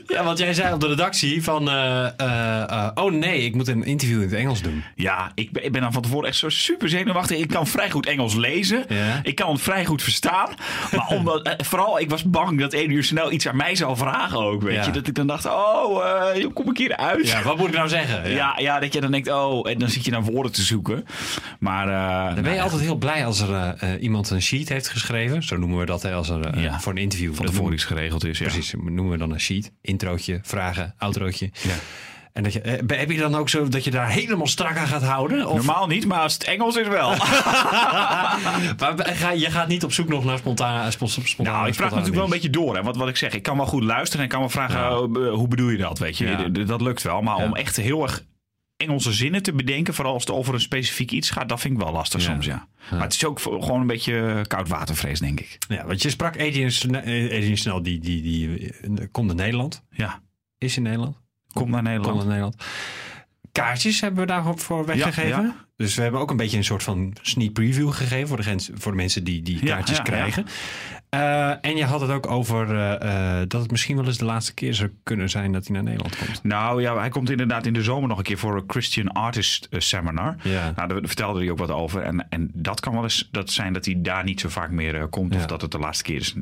ja, 0.08 0.24
want 0.24 0.38
jij 0.38 0.54
zei 0.54 0.74
op 0.74 0.80
de 0.80 0.88
redactie 0.88 1.44
van... 1.44 1.70
eh, 1.70 2.06
eh, 2.20 2.62
eh, 2.72 2.88
oh 2.96 3.12
nee, 3.12 3.40
ik 3.42 3.56
moet 3.56 3.68
een 3.68 3.84
interview 3.84 4.18
in 4.18 4.28
het 4.28 4.34
Engels 4.34 4.62
doen. 4.62 4.84
ja, 4.96 5.32
ik 5.36 5.52
ben, 5.52 5.66
ik 5.66 5.72
ben 5.72 5.82
dan 5.82 5.94
van 5.94 6.02
tevoren 6.02 6.28
echt 6.28 6.38
zo 6.38 6.50
super 6.50 6.90
zenuwachtig. 6.90 7.38
Ik 7.38 7.48
kan 7.48 7.68
vrij 7.68 7.90
goed 7.92 8.06
Engels 8.06 8.36
lezen. 8.36 8.86
Ja. 8.90 9.20
Ik 9.24 9.36
kan 9.36 9.52
het 9.52 9.62
vrij 9.62 9.86
goed 9.86 10.04
verstaan. 10.04 10.50
Maar 10.96 11.08
omdat, 11.18 11.56
vooral, 11.64 12.00
ik 12.00 12.10
was 12.10 12.24
bang 12.24 12.60
dat 12.60 12.74
één 12.74 12.92
uur 12.92 13.04
snel 13.04 13.31
iets 13.31 13.48
aan 13.48 13.56
mij 13.58 13.76
zou 13.76 13.98
vragen 13.98 14.40
ook. 14.40 14.62
Weet 14.62 14.76
Ja. 14.76 14.86
je? 14.86 14.92
Dat 14.92 15.08
ik 15.08 15.16
dan 15.16 15.28
dacht, 15.28 15.46
oh, 15.46 16.31
hoe 16.42 16.54
kom 16.54 16.70
ik 16.70 16.78
hier 16.78 16.96
uit? 16.98 17.28
Ja, 17.30 17.42
wat 17.44 17.58
moet 17.58 17.68
ik 17.68 17.76
nou 17.76 17.88
zeggen? 17.90 18.14
Ja, 18.36 18.54
ja, 18.58 18.80
dat 18.80 18.94
je 18.94 19.02
dan 19.02 19.12
denkt, 19.12 19.31
oh, 19.31 19.70
en 19.70 19.80
dan 19.80 19.90
zit 19.90 20.06
je 20.06 20.12
naar 20.12 20.24
woorden 20.24 20.52
te 20.52 20.62
zoeken. 20.62 21.06
Maar 21.60 21.86
Dan 21.86 22.34
ben 22.34 22.44
nou 22.44 22.50
je 22.50 22.56
ja, 22.56 22.64
altijd 22.64 22.81
heel 22.81 22.96
blij 22.96 23.26
als 23.26 23.40
er 23.40 23.76
eh, 23.80 24.02
iemand 24.25 24.44
een 24.44 24.57
sheet 24.57 24.69
heeft 24.69 24.89
geschreven. 24.89 25.44
Zo 25.44 25.57
noemen 25.57 25.77
we 25.80 25.86
dat 25.86 26.01
hè, 26.01 26.13
als 26.13 26.30
er 26.30 26.45
eh, 26.45 26.63
Ja. 26.63 26.80
voor 26.80 26.92
een 26.92 26.98
interview. 26.98 27.33
van 27.33 27.45
tevoren 27.45 27.74
iets 27.74 27.83
geregeld 27.83 28.25
is. 28.25 28.38
Ja. 28.39 28.45
Precies, 28.45 28.74
noemen 28.74 29.10
we 29.10 29.18
dan 29.18 29.31
een 29.31 29.39
sheet. 29.39 29.72
Introotje, 29.81 30.39
vragen, 30.44 30.94
outrootje. 30.98 31.50
Ja. 31.63 31.74
En 32.33 32.44
dat 32.44 32.54
je, 32.54 32.62
eh, 32.62 32.98
heb 33.00 33.12
je 33.12 33.18
dan 33.18 33.36
ook 33.36 33.50
zo 33.50 33.68
dat 33.68 33.83
je 33.83 33.92
daar 33.92 34.10
helemaal 34.10 34.48
strak 34.48 34.77
aan 34.77 34.88
gaat 34.88 35.04
houden? 35.04 35.48
Of, 35.48 35.56
Normaal 35.56 35.88
niet, 35.88 36.06
maar 36.06 36.19
als 36.19 36.33
het 36.33 36.44
Engels 36.44 36.75
is 36.75 36.88
wel. 36.88 37.10
maar 38.80 38.94
ga, 38.98 39.31
je 39.31 39.51
gaat 39.51 39.68
niet 39.68 39.83
op 39.83 39.92
zoek 39.94 40.07
nog 40.07 40.24
naar 40.25 40.38
spontane... 40.38 40.92
Spo, 40.92 41.06
spontane 41.07 41.50
Nou, 41.57 41.68
ik 41.68 41.74
vraag 41.75 41.89
natuurlijk 41.89 42.16
wel 42.16 42.24
een 42.25 42.30
beetje 42.30 42.50
door. 42.50 42.75
Hè. 42.75 42.83
Wat, 42.83 42.95
wat 42.95 43.07
ik 43.07 43.18
zeg, 43.18 43.33
ik 43.33 43.44
kan 43.44 43.57
wel 43.57 43.66
goed 43.66 43.83
luisteren 43.83 44.18
en 44.19 44.24
ik 44.25 44.30
kan 44.30 44.39
wel 44.39 44.50
vragen, 44.50 44.80
Ja. 44.80 44.89
eh, 45.28 45.33
hoe 45.33 45.48
bedoel 45.48 45.69
je 45.69 45.78
dat? 45.78 46.00
Weet 46.00 46.18
je, 46.18 46.25
Ja. 46.28 46.48
Dat 46.66 46.81
lukt 46.81 47.01
wel. 47.01 47.21
Maar 47.21 47.38
Ja. 47.38 47.44
om 47.44 47.56
echt 47.56 47.75
heel 47.75 48.04
erg 48.04 48.24
Engelse 48.78 49.14
zinnen 49.14 49.44
te 49.44 49.54
bedenken, 49.54 49.94
vooral 49.94 50.14
als 50.14 50.24
het 50.26 50.32
over 50.36 50.54
een 50.54 50.60
specifiek 50.62 51.12
iets 51.12 51.30
gaat, 51.30 51.50
dat 51.50 51.60
vind 51.60 51.74
ik 51.74 51.80
wel 51.84 51.92
lastig 51.94 52.22
Ja. 52.22 52.26
soms, 52.32 52.46
ja. 52.46 52.68
Maar 52.92 53.02
het 53.02 53.14
is 53.14 53.26
ook 53.26 53.40
voor- 53.40 53.64
gewoon 53.64 53.82
een 53.82 53.88
beetje 53.88 54.46
koud 54.48 54.68
watervrees, 54.68 55.20
denk 55.20 55.40
ik. 55.40 55.58
Ja, 55.68 55.86
want 55.86 56.02
je 56.02 56.10
sprak 56.10 56.34
Adrian, 56.40 56.70
eh, 56.96 57.24
Adrian 57.38 57.58
Snel, 57.58 57.82
die, 57.84 58.00
die, 58.00 58.22
die, 58.22 58.72
eh, 58.82 58.90
komt 59.12 59.28
naar 59.28 59.36
Nederland. 59.36 59.84
Ja, 59.90 60.22
Is 60.58 60.78
in 60.78 60.84
Nederland. 60.84 61.16
kom 61.54 61.70
naar 61.70 61.84
Nederland. 61.84 62.10
Komt 62.12 62.24
naar 62.30 62.38
Nederland. 62.38 62.64
Kaartjes 63.52 64.02
hebben 64.02 64.20
we 64.20 64.26
daarvoor 64.26 64.86
weggegeven. 64.86 65.30
ja. 65.44 65.65
Dus 65.76 65.96
we 65.96 66.02
hebben 66.02 66.22
ook 66.22 66.30
een 66.30 66.38
beetje 66.38 66.58
een 66.58 66.64
soort 66.64 66.84
van 66.84 67.16
sneak 67.22 67.54
preview 67.54 67.92
gegeven 67.92 68.28
voor 68.28 68.38
de, 68.38 68.44
gens, 68.44 68.70
voor 68.74 68.92
de 68.92 68.98
mensen 68.98 69.24
die 69.24 69.42
die 69.42 69.60
kaartjes 69.60 69.98
ja, 69.98 70.04
krijgen. 70.04 70.46
Eh, 71.10 71.50
en 71.50 71.76
je 71.76 71.86
had 71.86 72.02
het 72.02 72.10
ook 72.10 72.28
over 72.28 72.76
eh, 72.76 73.42
eh, 73.42 73.48
dat 73.48 73.62
het 73.62 73.72
misschien 73.72 73.96
wel 73.96 74.06
eens 74.06 74.18
de 74.18 74.26
laatste 74.26 74.54
keer 74.54 74.74
zou 74.74 74.90
kunnen 75.04 75.30
zijn 75.30 75.52
dat 75.52 75.66
hij 75.66 75.76
naar 75.76 75.84
Nederland 75.84 76.18
komt. 76.18 76.44
Nou 76.44 76.82
ja, 76.82 76.98
hij 76.98 77.10
komt 77.10 77.30
inderdaad 77.30 77.66
in 77.66 77.74
de 77.74 77.84
zomer 77.84 78.10
nog 78.10 78.18
een 78.18 78.24
keer 78.24 78.38
voor 78.38 78.56
een 78.56 78.64
Christian 78.68 79.08
Artist 79.08 79.68
Seminar. 79.72 80.36
Ja. 80.44 80.74
Nou, 80.76 80.88
daar 80.88 81.00
vertelde 81.04 81.40
hij 81.40 81.52
ook 81.52 81.58
wat 81.58 81.72
over. 81.72 82.02
En, 82.02 82.30
en 82.30 82.50
dat 82.54 82.80
kan 82.80 82.94
wel 82.94 83.04
eens 83.04 83.30
dat 83.32 83.52
zijn 83.52 83.74
dat 83.74 83.86
hij 83.86 83.96
daar 83.98 84.24
niet 84.24 84.40
zo 84.40 84.50
vaak 84.50 84.72
meer 84.72 85.08
komt. 85.08 85.36
Of 85.36 85.46
dat 85.46 85.62
het 85.62 85.72
de 85.72 85.80
laatste 85.80 86.04
keer 86.04 86.20
is. 86.20 86.36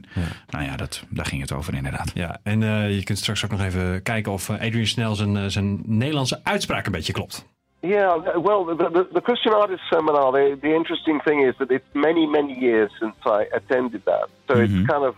Nou 0.50 0.66
ja, 0.66 0.75
dat, 0.75 1.04
daar 1.10 1.25
ging 1.25 1.42
het 1.42 1.52
over 1.52 1.74
inderdaad. 1.74 2.12
Ja, 2.13 2.40
en 2.44 2.60
je 2.92 3.04
kunt 3.04 3.18
straks 3.18 3.46
ook 3.46 3.52
nog 3.52 3.62
even 3.62 4.04
kijken 4.04 4.32
of 4.32 4.50
Adrian 4.50 4.86
Snel 4.86 5.16
zijn, 5.16 5.52
zijn 5.52 5.82
Nederlandse 5.86 6.40
uitspraak 6.44 6.86
een 6.86 6.92
beetje 6.92 7.13
klopt. 7.13 7.46
Yeah, 7.84 8.38
well, 8.38 8.63
the, 8.63 8.75
the, 8.75 9.10
the 9.13 9.20
Christian 9.20 9.52
Artist 9.52 9.82
Seminar, 9.92 10.32
the, 10.32 10.58
the 10.60 10.74
interesting 10.74 11.20
thing 11.20 11.42
is 11.42 11.54
that 11.60 11.70
it's 11.70 11.86
many, 11.94 12.25
many 12.25 12.58
years 12.58 12.90
since 12.98 13.16
I 13.25 13.46
attended 13.54 14.06
that. 14.06 14.30
So 14.48 14.58
it's 14.58 14.88
kind 14.88 15.04
of, 15.04 15.18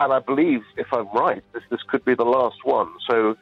and, 0.00 0.10
I 0.10 0.20
believe, 0.20 0.62
if 0.78 0.86
I'm 0.90 1.06
right, 1.12 1.44
this, 1.52 1.62
this 1.68 1.82
could 1.86 2.02
be 2.02 2.14
the 2.14 2.24
last 2.24 2.64
one. 2.64 2.88
So 3.06 3.36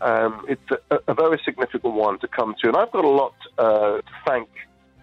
um, 0.00 0.46
it's 0.48 0.70
a, 0.92 1.00
a 1.08 1.14
very 1.14 1.40
significant 1.44 1.94
one 1.94 2.20
to 2.20 2.28
come 2.28 2.54
to. 2.62 2.68
And 2.68 2.76
I've 2.76 2.92
got 2.92 3.04
a 3.04 3.08
lot 3.08 3.34
uh, 3.58 3.96
to 3.96 4.02
thank 4.24 4.48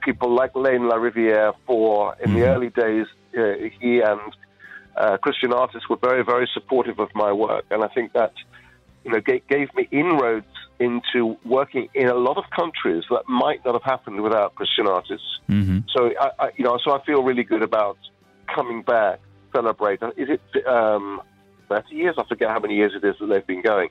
people 0.01 0.33
like 0.33 0.55
Lane 0.55 0.83
LaRiviere 0.83 1.55
for. 1.65 2.15
In 2.23 2.35
the 2.35 2.43
early 2.43 2.69
days, 2.69 3.07
uh, 3.37 3.67
he 3.81 3.99
and 3.99 4.21
uh, 4.95 5.17
Christian 5.17 5.51
artists 5.51 5.89
were 5.89 5.97
very, 5.97 6.23
very 6.23 6.49
supportive 6.53 6.99
of 6.99 7.09
my 7.13 7.33
work. 7.33 7.65
And 7.69 7.83
I 7.83 7.89
think 7.89 8.13
that 8.13 8.31
you 9.03 9.11
know, 9.11 9.19
gave, 9.19 9.45
gave 9.47 9.75
me 9.75 9.89
inroads 9.91 10.45
into 10.79 11.37
working 11.43 11.87
in 11.93 12.07
a 12.07 12.13
lot 12.15 12.37
of 12.37 12.43
countries 12.55 13.03
that 13.09 13.23
might 13.27 13.63
not 13.65 13.73
have 13.73 13.83
happened 13.83 14.21
without 14.21 14.55
Christian 14.55 14.87
artists. 14.87 15.39
Mhm. 15.49 15.83
So 15.95 16.11
I, 16.19 16.29
I, 16.39 16.49
you 16.57 16.63
know, 16.63 16.77
so 16.83 16.91
I 16.91 17.03
feel 17.03 17.23
really 17.23 17.43
good 17.43 17.63
about 17.63 17.97
coming 18.53 18.81
back, 18.83 19.19
celebrate. 19.53 19.99
Is 20.17 20.29
it 20.29 20.67
um, 20.67 21.21
30 21.69 21.95
years? 21.95 22.15
I 22.17 22.23
forget 22.27 22.49
how 22.49 22.59
many 22.59 22.75
years 22.75 22.93
it 22.95 23.03
is 23.03 23.15
that 23.19 23.27
they've 23.27 23.45
been 23.47 23.61
going, 23.61 23.89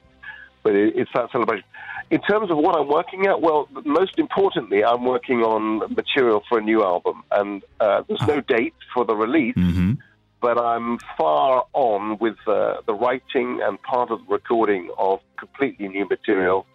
but 0.63 0.75
it, 0.75 0.95
it's 0.97 1.11
that 1.15 1.31
celebration. 1.33 1.65
In 2.11 2.21
terms 2.21 2.51
of 2.53 2.57
what 2.59 2.79
I'm 2.79 2.89
working 2.89 3.27
at, 3.27 3.41
well, 3.41 3.69
most 3.85 4.17
importantly, 4.19 4.85
I'm 4.85 5.05
working 5.05 5.41
on 5.43 5.93
material 5.93 6.43
for 6.49 6.59
a 6.59 6.63
new 6.63 6.85
album, 6.85 7.25
and 7.33 7.65
uh, 7.81 8.03
there's 8.07 8.23
no 8.29 8.41
date 8.41 8.75
for 8.95 9.05
the 9.05 9.17
release. 9.17 9.57
Mhm. 9.57 9.99
But 10.41 10.59
I'm 10.59 10.99
far 11.19 11.65
on 11.73 12.19
with 12.19 12.37
uh, 12.47 12.77
the 12.87 12.95
writing 12.95 13.61
and 13.65 13.83
part 13.83 14.11
of 14.13 14.21
the 14.21 14.33
recording 14.33 14.91
of 14.99 15.19
completely 15.37 15.89
new 15.89 16.07
material, 16.07 16.67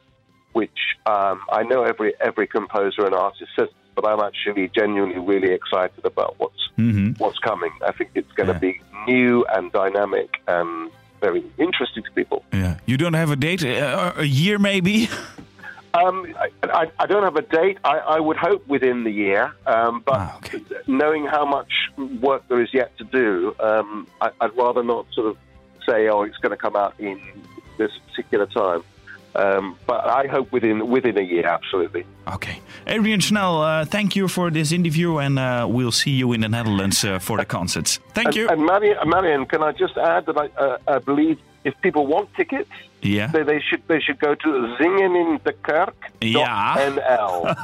which 0.53 0.79
um, 1.05 1.41
I 1.51 1.63
know 1.63 1.83
every 1.83 2.13
every 2.19 2.47
composer 2.47 3.05
and 3.05 3.13
artist 3.15 3.51
says, 3.57 3.69
but 3.95 4.05
I'm 4.07 4.19
actually 4.19 4.69
genuinely 4.75 5.19
really 5.19 5.51
excited 5.53 6.03
about 6.05 6.35
what's 6.39 6.55
Mhm. 6.77 7.19
what's 7.19 7.39
coming. 7.39 7.71
I 7.85 7.91
think 7.91 8.11
it's 8.15 8.31
going 8.33 8.47
to 8.47 8.53
Yeah. 8.53 8.59
be 8.59 8.81
new 9.07 9.45
and 9.55 9.71
dynamic 9.71 10.29
and 10.47 10.89
very 11.21 11.43
interesting 11.57 12.03
to 12.03 12.11
people. 12.11 12.43
Yeah. 12.53 12.77
You 12.85 12.97
don't 12.97 13.13
have 13.13 13.29
a 13.31 13.35
date? 13.35 13.63
Uh, 13.63 14.13
a 14.17 14.23
year 14.23 14.57
maybe? 14.59 15.09
Um, 15.93 16.25
I, 16.39 16.47
I, 16.83 16.91
I 16.99 17.05
don't 17.05 17.23
have 17.23 17.35
a 17.35 17.41
date. 17.41 17.77
I, 17.83 17.97
I 17.97 18.19
would 18.21 18.37
hope 18.37 18.65
within 18.65 19.03
the 19.03 19.11
year, 19.11 19.51
um, 19.67 20.01
but 20.05 20.15
Ah, 20.19 20.37
okay. 20.37 20.61
knowing 20.87 21.25
how 21.25 21.43
much 21.45 21.69
work 22.21 22.43
there 22.47 22.61
is 22.61 22.73
yet 22.73 22.97
to 22.99 23.03
do, 23.03 23.53
um, 23.59 24.07
I, 24.21 24.29
I'd 24.39 24.55
rather 24.55 24.83
not 24.83 25.05
sort 25.11 25.27
of 25.27 25.35
say, 25.85 26.07
"Oh, 26.07 26.21
it's 26.23 26.37
going 26.37 26.51
to 26.51 26.61
come 26.65 26.77
out 26.77 26.93
in 26.97 27.19
this 27.77 27.91
particular 28.07 28.45
time." 28.45 28.83
Um, 29.35 29.77
but 29.87 30.05
I 30.05 30.27
hope 30.27 30.51
within 30.51 30.89
within 30.89 31.17
a 31.17 31.21
year, 31.21 31.47
absolutely. 31.47 32.05
Okay. 32.27 32.59
Adrian 32.85 33.21
Snell, 33.21 33.61
uh, 33.61 33.85
thank 33.85 34.15
you 34.15 34.27
for 34.27 34.51
this 34.51 34.71
interview, 34.71 35.17
and 35.17 35.39
uh, 35.39 35.65
we'll 35.69 35.91
see 35.91 36.11
you 36.11 36.33
in 36.33 36.41
the 36.41 36.49
Netherlands 36.49 37.05
uh, 37.05 37.19
for 37.19 37.37
the 37.37 37.45
concerts. 37.45 37.99
Thank 38.13 38.27
and, 38.27 38.35
you. 38.35 38.49
And 38.49 38.65
Marion, 38.65 38.97
Marion, 39.07 39.45
can 39.45 39.63
I 39.63 39.71
just 39.71 39.97
add 39.97 40.25
that 40.25 40.37
I, 40.37 40.49
uh, 40.61 40.77
I 40.87 40.99
believe 40.99 41.39
if 41.63 41.79
people 41.81 42.07
want 42.07 42.33
tickets, 42.35 42.69
yeah. 43.01 43.27
they, 43.27 43.43
they 43.43 43.61
should 43.61 43.83
they 43.87 43.99
should 43.99 44.19
go 44.19 44.35
to 44.35 44.49
Ja. 44.49 44.77
zingenindekerk.nl. 44.77 47.55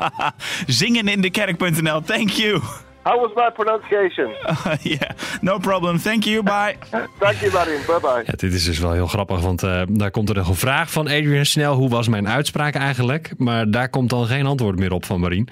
Zingenindekerk.nl. 0.67 2.05
Thank 2.05 2.39
you. 2.39 2.61
How 3.07 3.21
was 3.21 3.31
my 3.35 3.49
pronunciation? 3.51 4.35
yeah. 4.93 5.11
No 5.41 5.59
problem. 5.59 5.97
Thank 5.97 6.23
you. 6.23 6.43
Bye. 6.43 6.75
Thank 7.19 7.39
you, 7.39 7.51
Marion. 7.51 7.81
Bye 7.85 7.99
bye. 8.01 8.23
Ja, 8.25 8.33
dit 8.35 8.53
is 8.53 8.65
dus 8.65 8.79
wel 8.79 8.91
heel 8.91 9.07
grappig, 9.07 9.39
want 9.39 9.63
eh, 9.63 9.81
daar 9.89 10.11
komt 10.11 10.29
er 10.29 10.35
nog 10.35 10.47
een 10.47 10.55
vraag 10.55 10.91
van 10.91 11.07
Adrian 11.07 11.45
Snel. 11.45 11.75
Hoe 11.75 11.89
was 11.89 12.07
mijn 12.07 12.27
uitspraak 12.27 12.75
eigenlijk? 12.75 13.33
Maar 13.37 13.71
daar 13.71 13.89
komt 13.89 14.09
dan 14.09 14.25
geen 14.25 14.45
antwoord 14.45 14.79
meer 14.79 14.91
op 14.91 15.05
van 15.05 15.19
Marien. 15.19 15.47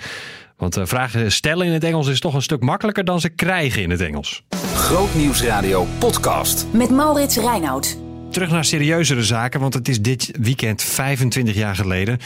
Want 0.57 0.77
eh, 0.77 0.85
vragen 0.85 1.31
stellen 1.31 1.65
in 1.65 1.73
het 1.73 1.83
Engels 1.83 2.07
is 2.07 2.19
toch 2.19 2.33
een 2.33 2.41
stuk 2.41 2.61
makkelijker 2.61 3.03
dan 3.03 3.19
ze 3.19 3.29
krijgen 3.29 3.81
in 3.81 3.89
het 3.89 4.01
Engels. 4.01 4.43
Grootnieuwsradio 4.75 5.85
podcast. 5.99 6.67
Met 6.71 6.89
Maurits 6.89 7.37
Reinoud. 7.37 7.97
Terug 8.31 8.49
naar 8.49 8.65
serieuzere 8.65 9.23
zaken, 9.23 9.59
want 9.59 9.73
het 9.73 9.87
is 9.87 10.01
dit 10.01 10.31
weekend 10.41 10.81
25 10.83 11.55
jaar 11.55 11.75
geleden 11.75 12.19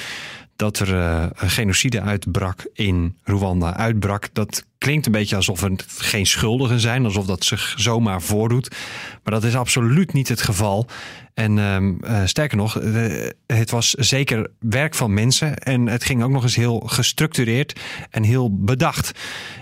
dat 0.59 0.79
er 0.79 0.99
eh, 0.99 1.25
een 1.35 1.49
genocide 1.49 2.01
uitbrak 2.01 2.69
in 2.73 3.17
Rwanda. 3.23 3.75
Uitbrak, 3.75 4.29
dat 4.33 4.65
klinkt 4.77 5.05
een 5.05 5.11
beetje 5.11 5.35
alsof 5.35 5.61
het 5.61 5.85
geen 5.87 6.25
schuldigen 6.25 6.79
zijn, 6.79 7.05
alsof 7.05 7.25
dat 7.25 7.45
zich 7.45 7.73
zomaar 7.77 8.21
voordoet. 8.21 8.75
Maar 9.23 9.33
dat 9.33 9.43
is 9.43 9.55
absoluut 9.55 10.13
niet 10.13 10.27
het 10.27 10.41
geval. 10.41 10.87
En 11.33 11.59
ehm, 11.59 11.95
eh, 12.01 12.25
sterker 12.25 12.57
nog, 12.57 12.79
eh, 12.79 13.29
het 13.45 13.71
was 13.71 13.89
zeker 13.89 14.51
werk 14.59 14.95
van 14.95 15.13
mensen. 15.13 15.57
En 15.57 15.87
het 15.87 16.03
ging 16.03 16.23
ook 16.23 16.31
nog 16.31 16.43
eens 16.43 16.55
heel 16.55 16.79
gestructureerd 16.79 17.79
en 18.09 18.23
heel 18.23 18.63
bedacht. 18.63 19.11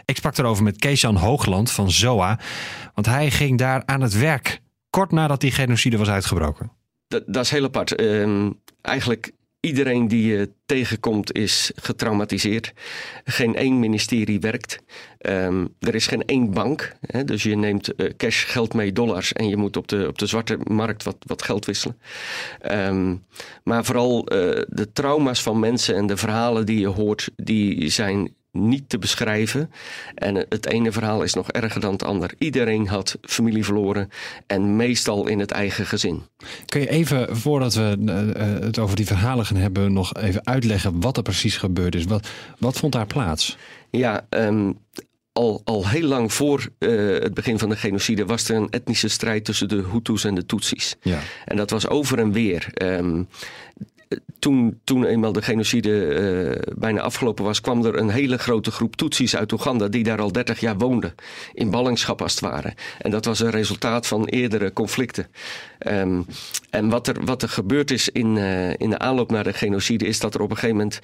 Ik 0.05 0.17
sprak 0.17 0.37
erover 0.37 0.63
met 0.63 0.77
Keesjan 0.77 1.15
Hoogland 1.15 1.71
van 1.71 1.91
ZOA. 1.91 2.39
Want 2.93 3.07
hij 3.07 3.31
ging 3.31 3.57
daar 3.57 3.83
aan 3.85 4.01
het 4.01 4.17
werk 4.17 4.61
kort 4.89 5.11
nadat 5.11 5.41
die 5.41 5.51
genocide 5.51 5.97
was 5.97 6.09
uitgebroken. 6.09 6.71
Dat, 7.07 7.23
dat 7.25 7.43
is 7.43 7.51
heel 7.51 7.63
apart. 7.63 7.95
Ehm, 7.95 8.51
eigenlijk 8.81 9.31
iedereen 9.67 10.07
die 10.07 10.27
je 10.27 10.49
tegenkomt 10.65 11.33
is 11.33 11.71
getraumatiseerd. 11.75 12.73
Geen 13.23 13.55
één 13.55 13.79
ministerie 13.79 14.39
werkt. 14.39 14.79
Ehm, 15.17 15.65
er 15.79 15.95
is 15.95 16.07
geen 16.07 16.25
één 16.25 16.53
bank. 16.53 16.95
Hè, 17.01 17.23
dus 17.23 17.43
je 17.43 17.55
neemt 17.55 17.95
eh, 17.95 18.09
cash, 18.17 18.51
geld 18.51 18.73
mee, 18.73 18.91
dollars. 18.91 19.33
En 19.33 19.49
je 19.49 19.57
moet 19.57 19.77
op 19.77 19.87
de, 19.87 20.07
op 20.07 20.17
de 20.17 20.25
zwarte 20.25 20.57
markt 20.63 21.03
wat, 21.03 21.15
wat 21.19 21.41
geld 21.41 21.65
wisselen. 21.65 21.97
Ehm, 22.61 23.15
maar 23.63 23.85
vooral 23.85 24.25
eh, 24.25 24.63
de 24.67 24.91
trauma's 24.93 25.41
van 25.41 25.59
mensen 25.59 25.95
en 25.95 26.07
de 26.07 26.17
verhalen 26.17 26.65
die 26.65 26.79
je 26.79 26.87
hoort, 26.87 27.29
die 27.35 27.89
zijn 27.89 28.35
niet 28.57 28.89
te 28.89 28.97
beschrijven. 28.97 29.71
En 30.15 30.35
het 30.35 30.65
ene 30.65 30.91
verhaal 30.91 31.23
is 31.23 31.33
nog 31.33 31.51
erger 31.51 31.81
dan 31.81 31.91
het 31.91 32.03
ander. 32.03 32.33
Iedereen 32.37 32.87
had 32.87 33.17
familie 33.21 33.65
verloren 33.65 34.09
en 34.47 34.75
meestal 34.75 35.27
in 35.27 35.39
het 35.39 35.51
eigen 35.51 35.85
gezin. 35.85 36.23
Kun 36.65 36.81
je 36.81 36.89
even, 36.89 37.37
voordat 37.37 37.73
we 37.73 37.97
eh, 38.05 38.29
eh, 38.29 38.63
het 38.63 38.79
over 38.79 38.95
die 38.95 39.05
verhalen 39.05 39.45
gaan 39.45 39.57
hebben, 39.57 39.93
nog 39.93 40.13
even 40.13 40.45
uitleggen 40.45 41.01
wat 41.01 41.17
er 41.17 41.23
precies 41.23 41.57
gebeurd 41.57 41.95
is? 41.95 42.05
Wat, 42.05 42.27
wat 42.59 42.77
vond 42.77 42.93
daar 42.93 43.07
plaats? 43.07 43.57
Ja, 43.89 44.25
ehm, 44.29 44.71
al, 45.37 45.61
al 45.63 45.87
heel 45.87 46.07
lang 46.07 46.33
voor 46.33 46.69
eh, 46.79 46.89
het 46.97 47.33
begin 47.33 47.59
van 47.59 47.69
de 47.69 47.75
genocide 47.75 48.25
was 48.25 48.49
er 48.49 48.55
een 48.55 48.69
etnische 48.69 49.07
strijd 49.07 49.45
tussen 49.45 49.67
de 49.67 49.83
Hutus 49.91 50.23
en 50.23 50.35
de 50.35 50.45
Tutsis. 50.45 50.95
Ja. 51.01 51.19
En 51.45 51.57
dat 51.57 51.69
was 51.69 51.87
over 51.87 52.19
en 52.19 52.31
weer. 52.31 52.67
Ehm, 52.73 53.23
toen, 54.39 54.79
toen 54.83 55.05
eenmaal 55.05 55.31
de 55.31 55.41
genocide 55.41 56.05
eh, 56.05 56.73
bijna 56.77 57.01
afgelopen 57.01 57.43
was, 57.43 57.61
kwam 57.61 57.85
er 57.85 57.97
een 57.97 58.09
hele 58.09 58.37
grote 58.37 58.71
groep 58.71 58.95
Tutsis 58.95 59.35
uit 59.35 59.51
Oeganda 59.51 59.87
die 59.87 60.03
daar 60.03 60.21
al 60.21 60.31
30 60.31 60.59
jaar 60.59 60.77
woonden. 60.77 61.15
In 61.53 61.69
ballingschap 61.69 62.21
als 62.21 62.31
het 62.31 62.39
ware. 62.39 62.73
En 62.97 63.11
dat 63.11 63.25
was 63.25 63.39
een 63.39 63.49
resultaat 63.49 64.07
van 64.07 64.25
eerdere 64.25 64.73
conflicten. 64.73 65.27
Ehm, 65.79 66.21
en 66.69 66.89
wat 66.89 67.07
er, 67.07 67.25
wat 67.25 67.41
er 67.41 67.49
gebeurd 67.49 67.91
is 67.91 68.09
in, 68.09 68.37
eh, 68.37 68.69
in 68.69 68.89
de 68.89 68.99
aanloop 68.99 69.31
naar 69.31 69.43
de 69.43 69.53
genocide, 69.53 70.05
is 70.05 70.19
dat 70.19 70.33
er 70.33 70.41
op 70.41 70.49
een 70.49 70.57
gegeven 70.57 70.77
moment 70.77 70.99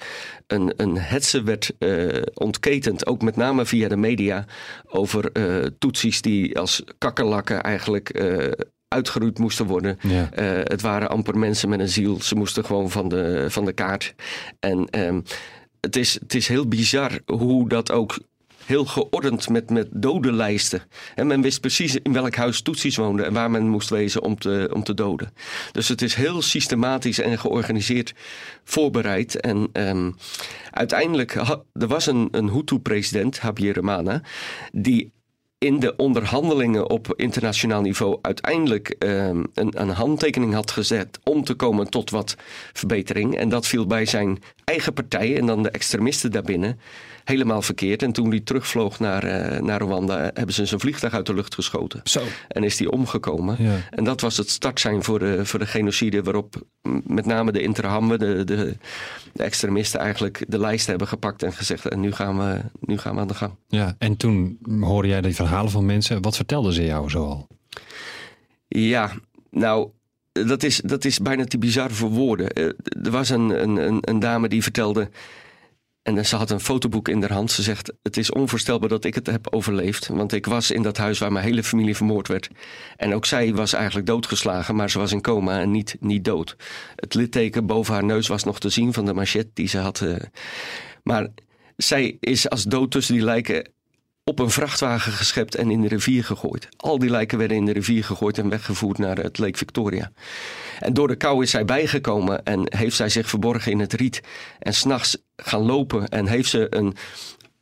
een, 0.46 0.72
een 0.76 0.98
hetze 0.98 1.42
werd 1.42 1.72
eh, 1.78 2.22
ontketend, 2.34 3.06
ook 3.06 3.22
met 3.22 3.36
name 3.36 3.66
via 3.66 3.88
de 3.88 3.96
media, 3.96 4.44
over 4.86 5.32
Tutsis 5.78 6.22
die 6.22 6.58
als 6.58 6.84
kakkerlakken 6.98 7.62
eigenlijk. 7.62 8.12
Uitgeroeid 8.94 9.38
moesten 9.38 9.66
worden. 9.66 9.98
Ja. 10.02 10.30
Eh, 10.32 10.46
het 10.62 10.80
waren 10.80 11.08
amper 11.10 11.38
mensen 11.38 11.68
met 11.68 11.80
een 11.80 11.88
ziel. 11.88 12.22
Ze 12.22 12.34
moesten 12.34 12.64
gewoon 12.64 12.90
van 12.90 13.08
de, 13.08 13.46
van 13.48 13.64
de 13.64 13.72
kaart. 13.72 14.14
En 14.60 14.88
ehm, 14.90 15.20
het, 15.80 15.96
is, 15.96 16.14
het 16.14 16.34
is 16.34 16.48
heel 16.48 16.68
bizar 16.68 17.10
hoe 17.26 17.68
dat 17.68 17.90
ook 17.90 18.18
heel 18.66 18.84
geordend 18.84 19.48
met, 19.48 19.70
met 19.70 19.88
dodenlijsten. 19.90 20.82
En 21.14 21.26
men 21.26 21.42
wist 21.42 21.60
precies 21.60 21.96
in 21.96 22.12
welk 22.12 22.34
huis 22.34 22.62
Tutsis 22.62 22.96
woonden 22.96 23.26
en 23.26 23.32
waar 23.32 23.50
men 23.50 23.68
moest 23.68 23.90
wezen 23.90 24.22
om 24.22 24.38
te, 24.38 24.70
om 24.72 24.82
te 24.84 24.94
doden. 24.94 25.32
Dus 25.72 25.88
het 25.88 26.02
is 26.02 26.14
heel 26.14 26.42
systematisch 26.42 27.20
en 27.20 27.38
georganiseerd 27.38 28.14
voorbereid. 28.64 29.40
En 29.40 29.68
ehm, 29.72 30.10
uiteindelijk, 30.70 31.34
ha- 31.34 31.62
er 31.72 31.86
was 31.86 32.06
een, 32.06 32.28
een 32.30 32.48
Hutu-president, 32.48 33.38
Habyarimana, 33.40 34.22
die 34.72 35.12
in 35.64 35.78
de 35.78 35.96
onderhandelingen 35.96 36.90
op 36.90 37.12
internationaal 37.16 37.80
niveau 37.80 38.18
uiteindelijk 38.22 38.88
ehm, 38.88 39.44
een, 39.54 39.80
een 39.80 39.88
handtekening 39.88 40.54
had 40.54 40.70
gezet 40.70 41.18
om 41.22 41.44
te 41.44 41.54
komen 41.54 41.90
tot 41.90 42.10
wat 42.10 42.36
verbetering. 42.72 43.36
En 43.36 43.48
dat 43.48 43.66
viel 43.66 43.86
bij 43.86 44.06
zijn 44.06 44.38
eigen 44.64 44.92
partij 44.92 45.36
en 45.38 45.46
dan 45.46 45.62
de 45.62 45.70
extremisten 45.70 46.30
daarbinnen 46.30 46.78
helemaal 47.24 47.62
verkeerd. 47.62 48.02
En 48.02 48.12
toen 48.12 48.30
hij 48.30 48.40
terugvloog 48.40 48.98
naar, 48.98 49.24
eh, 49.24 49.60
naar 49.60 49.80
Rwanda, 49.80 50.30
hebben 50.34 50.54
ze 50.54 50.66
zijn 50.66 50.80
vliegtuig 50.80 51.12
uit 51.12 51.26
de 51.26 51.34
lucht 51.34 51.54
geschoten. 51.54 52.00
Zo. 52.04 52.22
En 52.48 52.64
is 52.64 52.78
hij 52.78 52.88
omgekomen. 52.88 53.56
Ja. 53.58 53.76
En 53.90 54.04
dat 54.04 54.20
was 54.20 54.36
het 54.36 54.50
startsein 54.50 55.02
voor 55.02 55.18
de, 55.18 55.46
voor 55.46 55.58
de 55.58 55.66
genocide, 55.66 56.22
waarop 56.22 56.62
met 57.06 57.26
name 57.26 57.52
de 57.52 57.62
Interhamwe, 57.62 58.18
de, 58.18 58.44
de, 58.44 58.76
de 59.34 59.42
extremisten, 59.42 60.00
eigenlijk 60.00 60.44
de 60.48 60.58
lijst 60.58 60.86
hebben 60.86 61.08
gepakt 61.08 61.42
en 61.42 61.52
gezegd: 61.52 61.88
en 61.88 62.00
nu 62.00 62.12
gaan 62.12 62.38
we, 62.38 62.60
nu 62.80 62.98
gaan 62.98 63.14
we 63.14 63.20
aan 63.20 63.28
de 63.28 63.34
gang. 63.34 63.52
Ja, 63.68 63.94
en 63.98 64.16
toen 64.16 64.58
hoorde 64.80 65.08
jij 65.08 65.20
die 65.20 65.34
verhalen 65.34 65.70
van 65.70 65.86
mensen. 65.86 66.22
Wat 66.22 66.36
vertelden 66.36 66.72
ze 66.72 66.84
jou 66.84 67.10
zoal? 67.10 67.46
Ja, 68.68 69.10
nou, 69.50 69.88
dat 70.32 70.62
is, 70.62 70.80
dat 70.84 71.04
is 71.04 71.18
bijna 71.18 71.44
te 71.44 71.58
bizar 71.58 71.90
voor 71.90 72.10
woorden. 72.10 72.50
Eh, 72.50 72.64
Er 73.04 73.10
was 73.10 73.28
een, 73.28 73.62
een, 73.62 73.76
een, 73.76 73.98
een 74.00 74.18
dame 74.18 74.48
die 74.48 74.62
vertelde. 74.62 75.10
En 76.04 76.26
ze 76.26 76.36
had 76.36 76.50
een 76.50 76.60
fotoboek 76.60 77.08
in 77.08 77.20
haar 77.20 77.32
hand. 77.32 77.50
Ze 77.50 77.62
zegt: 77.62 77.92
Het 78.02 78.16
is 78.16 78.30
onvoorstelbaar 78.32 78.88
dat 78.88 79.04
ik 79.04 79.14
het 79.14 79.26
heb 79.26 79.46
overleefd. 79.54 80.06
Want 80.06 80.32
ik 80.32 80.46
was 80.46 80.70
in 80.70 80.82
dat 80.82 80.96
huis 80.96 81.18
waar 81.18 81.32
mijn 81.32 81.44
hele 81.44 81.62
familie 81.62 81.96
vermoord 81.96 82.28
werd. 82.28 82.48
En 82.96 83.14
ook 83.14 83.26
zij 83.26 83.54
was 83.54 83.72
eigenlijk 83.72 84.06
doodgeslagen, 84.06 84.74
maar 84.76 84.90
ze 84.90 84.98
was 84.98 85.12
in 85.12 85.20
coma 85.20 85.60
en 85.60 85.70
niet, 85.70 85.96
niet 86.00 86.24
dood. 86.24 86.56
Het 86.96 87.14
litteken 87.14 87.66
boven 87.66 87.94
haar 87.94 88.04
neus 88.04 88.28
was 88.28 88.44
nog 88.44 88.60
te 88.60 88.68
zien 88.68 88.92
van 88.92 89.04
de 89.04 89.14
machette 89.14 89.50
die 89.54 89.68
ze 89.68 89.78
had. 89.78 90.00
eh. 90.00 90.14
Maar 91.02 91.28
zij 91.76 92.16
is 92.20 92.48
als 92.48 92.62
dood 92.62 92.90
tussen 92.90 93.14
die 93.14 93.24
lijken 93.24 93.68
op 94.24 94.38
een 94.38 94.50
vrachtwagen 94.50 95.12
geschept 95.12 95.54
en 95.54 95.70
in 95.70 95.80
de 95.80 95.88
rivier 95.88 96.24
gegooid. 96.24 96.68
Al 96.76 96.98
die 96.98 97.10
lijken 97.10 97.38
werden 97.38 97.56
in 97.56 97.64
de 97.64 97.72
rivier 97.72 98.04
gegooid 98.04 98.38
en 98.38 98.48
weggevoerd 98.48 98.98
naar 98.98 99.16
het 99.16 99.38
Lake 99.38 99.58
Victoria. 99.58 100.12
En 100.78 100.94
door 100.94 101.08
de 101.08 101.16
kou 101.16 101.42
is 101.42 101.50
zij 101.50 101.64
bijgekomen 101.64 102.44
en 102.44 102.76
heeft 102.76 102.96
zij 102.96 103.08
zich 103.08 103.28
verborgen 103.28 103.72
in 103.72 103.80
het 103.80 103.92
riet. 103.92 104.20
En 104.58 104.74
s'nachts 104.74 105.16
gaan 105.36 105.62
lopen 105.62 106.08
en 106.08 106.26
heeft 106.26 106.48
ze 106.48 106.66
een, 106.70 106.96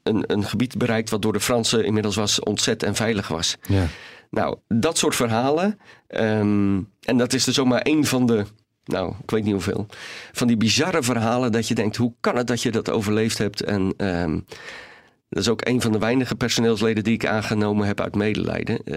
een, 0.03 0.25
een 0.27 0.45
gebied 0.45 0.79
bereikt 0.79 1.11
wat 1.11 1.23
door 1.23 1.33
de 1.33 1.41
Fransen 1.41 1.85
inmiddels 1.85 2.17
was 2.17 2.41
ontzet 2.41 2.83
en 2.83 2.95
veilig 2.95 3.29
was. 3.29 3.57
Ja. 3.69 3.87
Nou, 4.31 4.57
dat 4.69 4.99
soort 4.99 5.17
verhalen. 5.17 5.79
ehm, 6.07 6.81
en 7.01 7.17
dat 7.17 7.33
is 7.33 7.47
er 7.47 7.53
zomaar 7.53 7.81
één 7.81 8.05
van 8.05 8.27
de, 8.27 8.45
nou, 8.85 9.15
ik 9.23 9.31
weet 9.31 9.45
niet 9.45 9.53
hoeveel. 9.53 9.87
Van 10.33 10.47
die 10.47 10.57
bizarre 10.57 11.03
verhalen 11.03 11.53
dat 11.53 11.69
je 11.69 11.75
denkt, 11.75 11.97
hoe 11.97 12.15
kan 12.21 12.37
het 12.37 12.47
dat 12.47 12.63
je 12.63 12.71
dat 12.71 12.91
overleefd 12.91 13.39
hebt? 13.39 13.63
En 13.63 13.95
ehm, 13.97 14.39
dat 15.33 15.43
is 15.43 15.49
ook 15.49 15.67
een 15.67 15.81
van 15.81 15.93
de 15.93 15.99
weinige 15.99 16.35
personeelsleden 16.35 17.05
die 17.05 17.13
ik 17.13 17.27
aangenomen 17.27 17.87
heb 17.87 18.01
uit 18.01 18.15
medelijden. 18.15 18.79
Eh, 18.85 18.95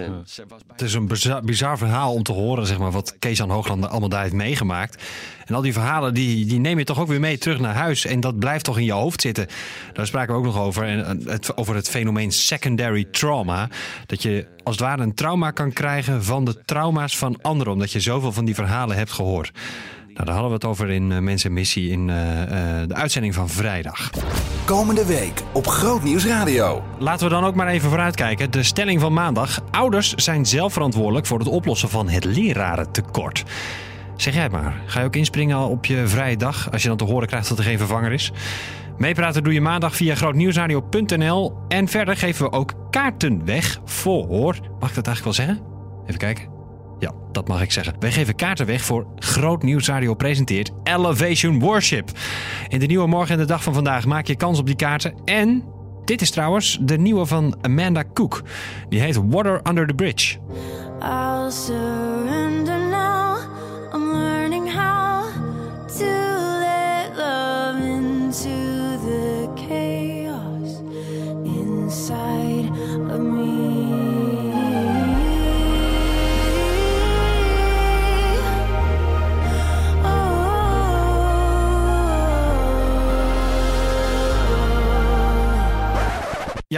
bij- 0.47 0.57
Het 0.71 0.81
is 0.81 0.93
een 0.93 1.07
bizar, 1.07 1.41
bizar 1.41 1.77
verhaal 1.77 2.13
om 2.13 2.23
te 2.23 2.31
horen, 2.31 2.67
zeg 2.67 2.77
maar, 2.77 2.91
wat 2.91 3.15
Kees 3.19 3.41
aan 3.41 3.49
Hoogland 3.49 3.87
allemaal 3.89 4.09
daar 4.09 4.21
heeft 4.21 4.33
meegemaakt. 4.33 5.03
En 5.45 5.55
al 5.55 5.61
die 5.61 5.73
verhalen, 5.73 6.13
die, 6.13 6.45
die 6.45 6.59
neem 6.59 6.77
je 6.77 6.83
toch 6.83 6.99
ook 6.99 7.07
weer 7.07 7.19
mee 7.19 7.37
terug 7.37 7.59
naar 7.59 7.73
huis. 7.75 8.05
En 8.05 8.19
dat 8.19 8.39
blijft 8.39 8.65
toch 8.65 8.77
in 8.77 8.85
je 8.85 8.91
hoofd 8.91 9.21
zitten. 9.21 9.47
Daar 9.93 10.05
spraken 10.07 10.33
we 10.33 10.39
ook 10.39 10.45
nog 10.45 10.59
over. 10.59 10.83
En 10.83 11.05
eh, 11.25 11.31
het, 11.31 11.57
over 11.57 11.75
het 11.75 11.89
fenomeen 11.89 12.31
secondary 12.31 13.05
trauma. 13.11 13.69
Dat 14.05 14.21
je 14.23 14.45
als 14.63 14.75
het 14.75 14.85
ware 14.85 15.01
een 15.01 15.13
trauma 15.13 15.51
kan 15.51 15.73
krijgen 15.73 16.23
van 16.23 16.45
de 16.45 16.61
trauma's 16.65 17.17
van 17.17 17.41
anderen. 17.41 17.73
Omdat 17.73 17.91
je 17.91 17.99
zoveel 17.99 18.31
van 18.31 18.45
die 18.45 18.55
verhalen 18.55 18.97
hebt 18.97 19.11
gehoord. 19.11 19.51
Nou, 20.15 20.27
daar 20.27 20.35
hadden 20.35 20.47
we 20.47 20.53
het 20.53 20.65
over 20.65 20.89
in 20.89 21.11
uh, 21.11 21.19
Mensen 21.19 21.49
en 21.49 21.55
Missie 21.55 21.89
in 21.89 22.07
uh, 22.07 22.15
uh, 22.15 22.47
de 22.87 22.93
uitzending 22.93 23.33
van 23.33 23.49
vrijdag. 23.49 24.09
Komende 24.65 25.05
week 25.05 25.41
op 25.53 25.67
Grootnieuws 25.67 26.25
Radio. 26.25 26.83
Laten 26.99 27.27
we 27.27 27.33
dan 27.33 27.43
ook 27.43 27.55
maar 27.55 27.67
even 27.67 27.89
vooruitkijken. 27.89 28.51
De 28.51 28.63
stelling 28.63 29.01
van 29.01 29.13
maandag. 29.13 29.61
Ouders 29.71 30.13
zijn 30.13 30.45
zelf 30.45 30.73
verantwoordelijk 30.73 31.25
voor 31.25 31.39
het 31.39 31.47
oplossen 31.47 31.89
van 31.89 32.09
het 32.09 32.23
lerarentekort. 32.23 33.43
Zeg 34.15 34.33
jij 34.33 34.43
het 34.43 34.51
maar. 34.51 34.81
Ga 34.85 34.99
je 34.99 35.05
ook 35.05 35.15
inspringen 35.15 35.59
op 35.59 35.85
je 35.85 36.07
vrije 36.07 36.37
dag 36.37 36.71
als 36.71 36.81
je 36.81 36.87
dan 36.87 36.97
te 36.97 37.03
horen 37.03 37.27
krijgt 37.27 37.49
dat 37.49 37.57
er 37.57 37.63
geen 37.63 37.77
vervanger 37.77 38.11
is? 38.11 38.31
Meepraten 38.97 39.43
doe 39.43 39.53
je 39.53 39.61
maandag 39.61 39.95
via 39.95 40.15
grootnieuwsradio.nl. 40.15 41.57
En 41.67 41.87
verder 41.87 42.17
geven 42.17 42.45
we 42.45 42.51
ook 42.51 42.73
kaarten 42.89 43.45
weg 43.45 43.79
voor... 43.85 44.55
Mag 44.79 44.89
ik 44.89 44.95
dat 44.95 45.07
eigenlijk 45.07 45.23
wel 45.23 45.33
zeggen? 45.33 45.59
Even 46.05 46.19
kijken. 46.19 46.54
Ja, 46.99 47.11
dat 47.31 47.47
mag 47.47 47.61
ik 47.61 47.71
zeggen. 47.71 47.95
Wij 47.99 48.11
geven 48.11 48.35
kaarten 48.35 48.65
weg 48.65 48.81
voor 48.81 49.07
Groot 49.15 49.63
Nieuws 49.63 49.87
Radio 49.87 50.13
presenteert 50.13 50.71
Elevation 50.83 51.59
Worship. 51.59 52.11
In 52.67 52.79
de 52.79 52.85
nieuwe 52.85 53.07
morgen 53.07 53.33
en 53.33 53.39
de 53.39 53.45
dag 53.45 53.63
van 53.63 53.73
vandaag 53.73 54.05
maak 54.05 54.27
je 54.27 54.35
kans 54.35 54.59
op 54.59 54.65
die 54.65 54.75
kaarten. 54.75 55.13
En 55.25 55.63
dit 56.05 56.21
is 56.21 56.31
trouwens 56.31 56.77
de 56.81 56.97
nieuwe 56.97 57.25
van 57.25 57.57
Amanda 57.61 58.03
Cook. 58.13 58.43
Die 58.89 58.99
heet 58.99 59.19
Water 59.29 59.61
Under 59.63 59.87
the 59.87 59.93
Bridge. 59.93 60.37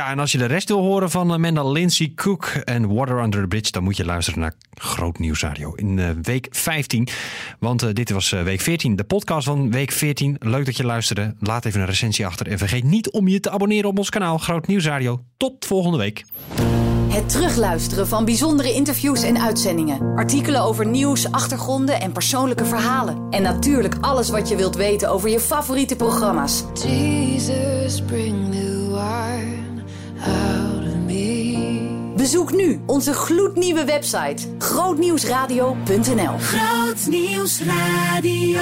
Ja, 0.08 0.14
en 0.14 0.20
als 0.20 0.32
je 0.32 0.38
de 0.38 0.46
rest 0.46 0.68
wil 0.68 0.82
horen 0.82 1.10
van 1.10 1.32
Amanda 1.32 1.64
Lindsay 1.64 2.12
Cook 2.16 2.46
en 2.46 2.94
Water 2.94 3.24
Under 3.24 3.42
the 3.42 3.48
Bridge, 3.48 3.72
dan 3.72 3.84
moet 3.84 3.98
je 3.98 4.06
luisteren 4.06 4.40
naar 4.40 4.54
Groot 4.74 5.20
Nieuws 5.20 5.42
Radio 5.42 5.74
in 5.74 5.98
uh, 5.98 6.10
week 6.22 6.48
15. 6.52 7.08
Want 7.60 7.84
uh, 7.84 7.90
dit 7.94 8.10
was 8.10 8.32
uh, 8.32 8.44
week 8.44 8.62
14, 8.62 8.96
de 8.96 9.04
podcast 9.04 9.46
van 9.46 9.72
week 9.72 9.92
14. 9.92 10.36
Leuk 10.40 10.66
dat 10.66 10.78
je 10.78 10.84
luisterde. 10.84 11.36
Laat 11.40 11.66
even 11.66 11.80
een 11.80 11.86
recensie 11.86 12.26
achter. 12.26 12.48
En 12.48 12.58
vergeet 12.58 12.84
niet 12.84 13.12
om 13.12 13.28
je 13.28 13.40
te 13.40 13.50
abonneren 13.50 13.90
op 13.90 13.98
ons 13.98 14.10
kanaal 14.10 14.38
Groot 14.38 14.68
Nieuws 14.68 14.86
Radio. 14.86 15.24
Tot 15.38 15.66
volgende 15.66 15.98
week. 15.98 16.26
Het 17.08 17.30
terugluisteren 17.30 18.08
van 18.08 18.26
bijzondere 18.26 18.74
interviews 18.74 19.24
en 19.24 19.42
uitzendingen. 19.42 20.16
Artikelen 20.16 20.62
over 20.62 20.88
nieuws, 20.88 21.32
achtergronden 21.32 22.02
en 22.02 22.12
persoonlijke 22.12 22.66
verhalen. 22.66 23.28
En 23.30 23.42
natuurlijk 23.42 23.96
alles 24.02 24.30
wat 24.30 24.50
je 24.50 24.56
wilt 24.56 24.76
weten 24.76 25.10
over 25.10 25.30
je 25.30 25.40
favoriete 25.40 25.96
programma's. 25.96 26.64
Jesus, 26.74 28.02
bring 28.02 28.52
the 28.52 28.78
Bezoek 32.16 32.52
nu 32.52 32.82
onze 32.86 33.14
gloednieuwe 33.14 33.86
website 33.86 34.48
grootnieuwsradio.nl. 34.60 36.38
Grootnieuwsradio. 36.38 38.60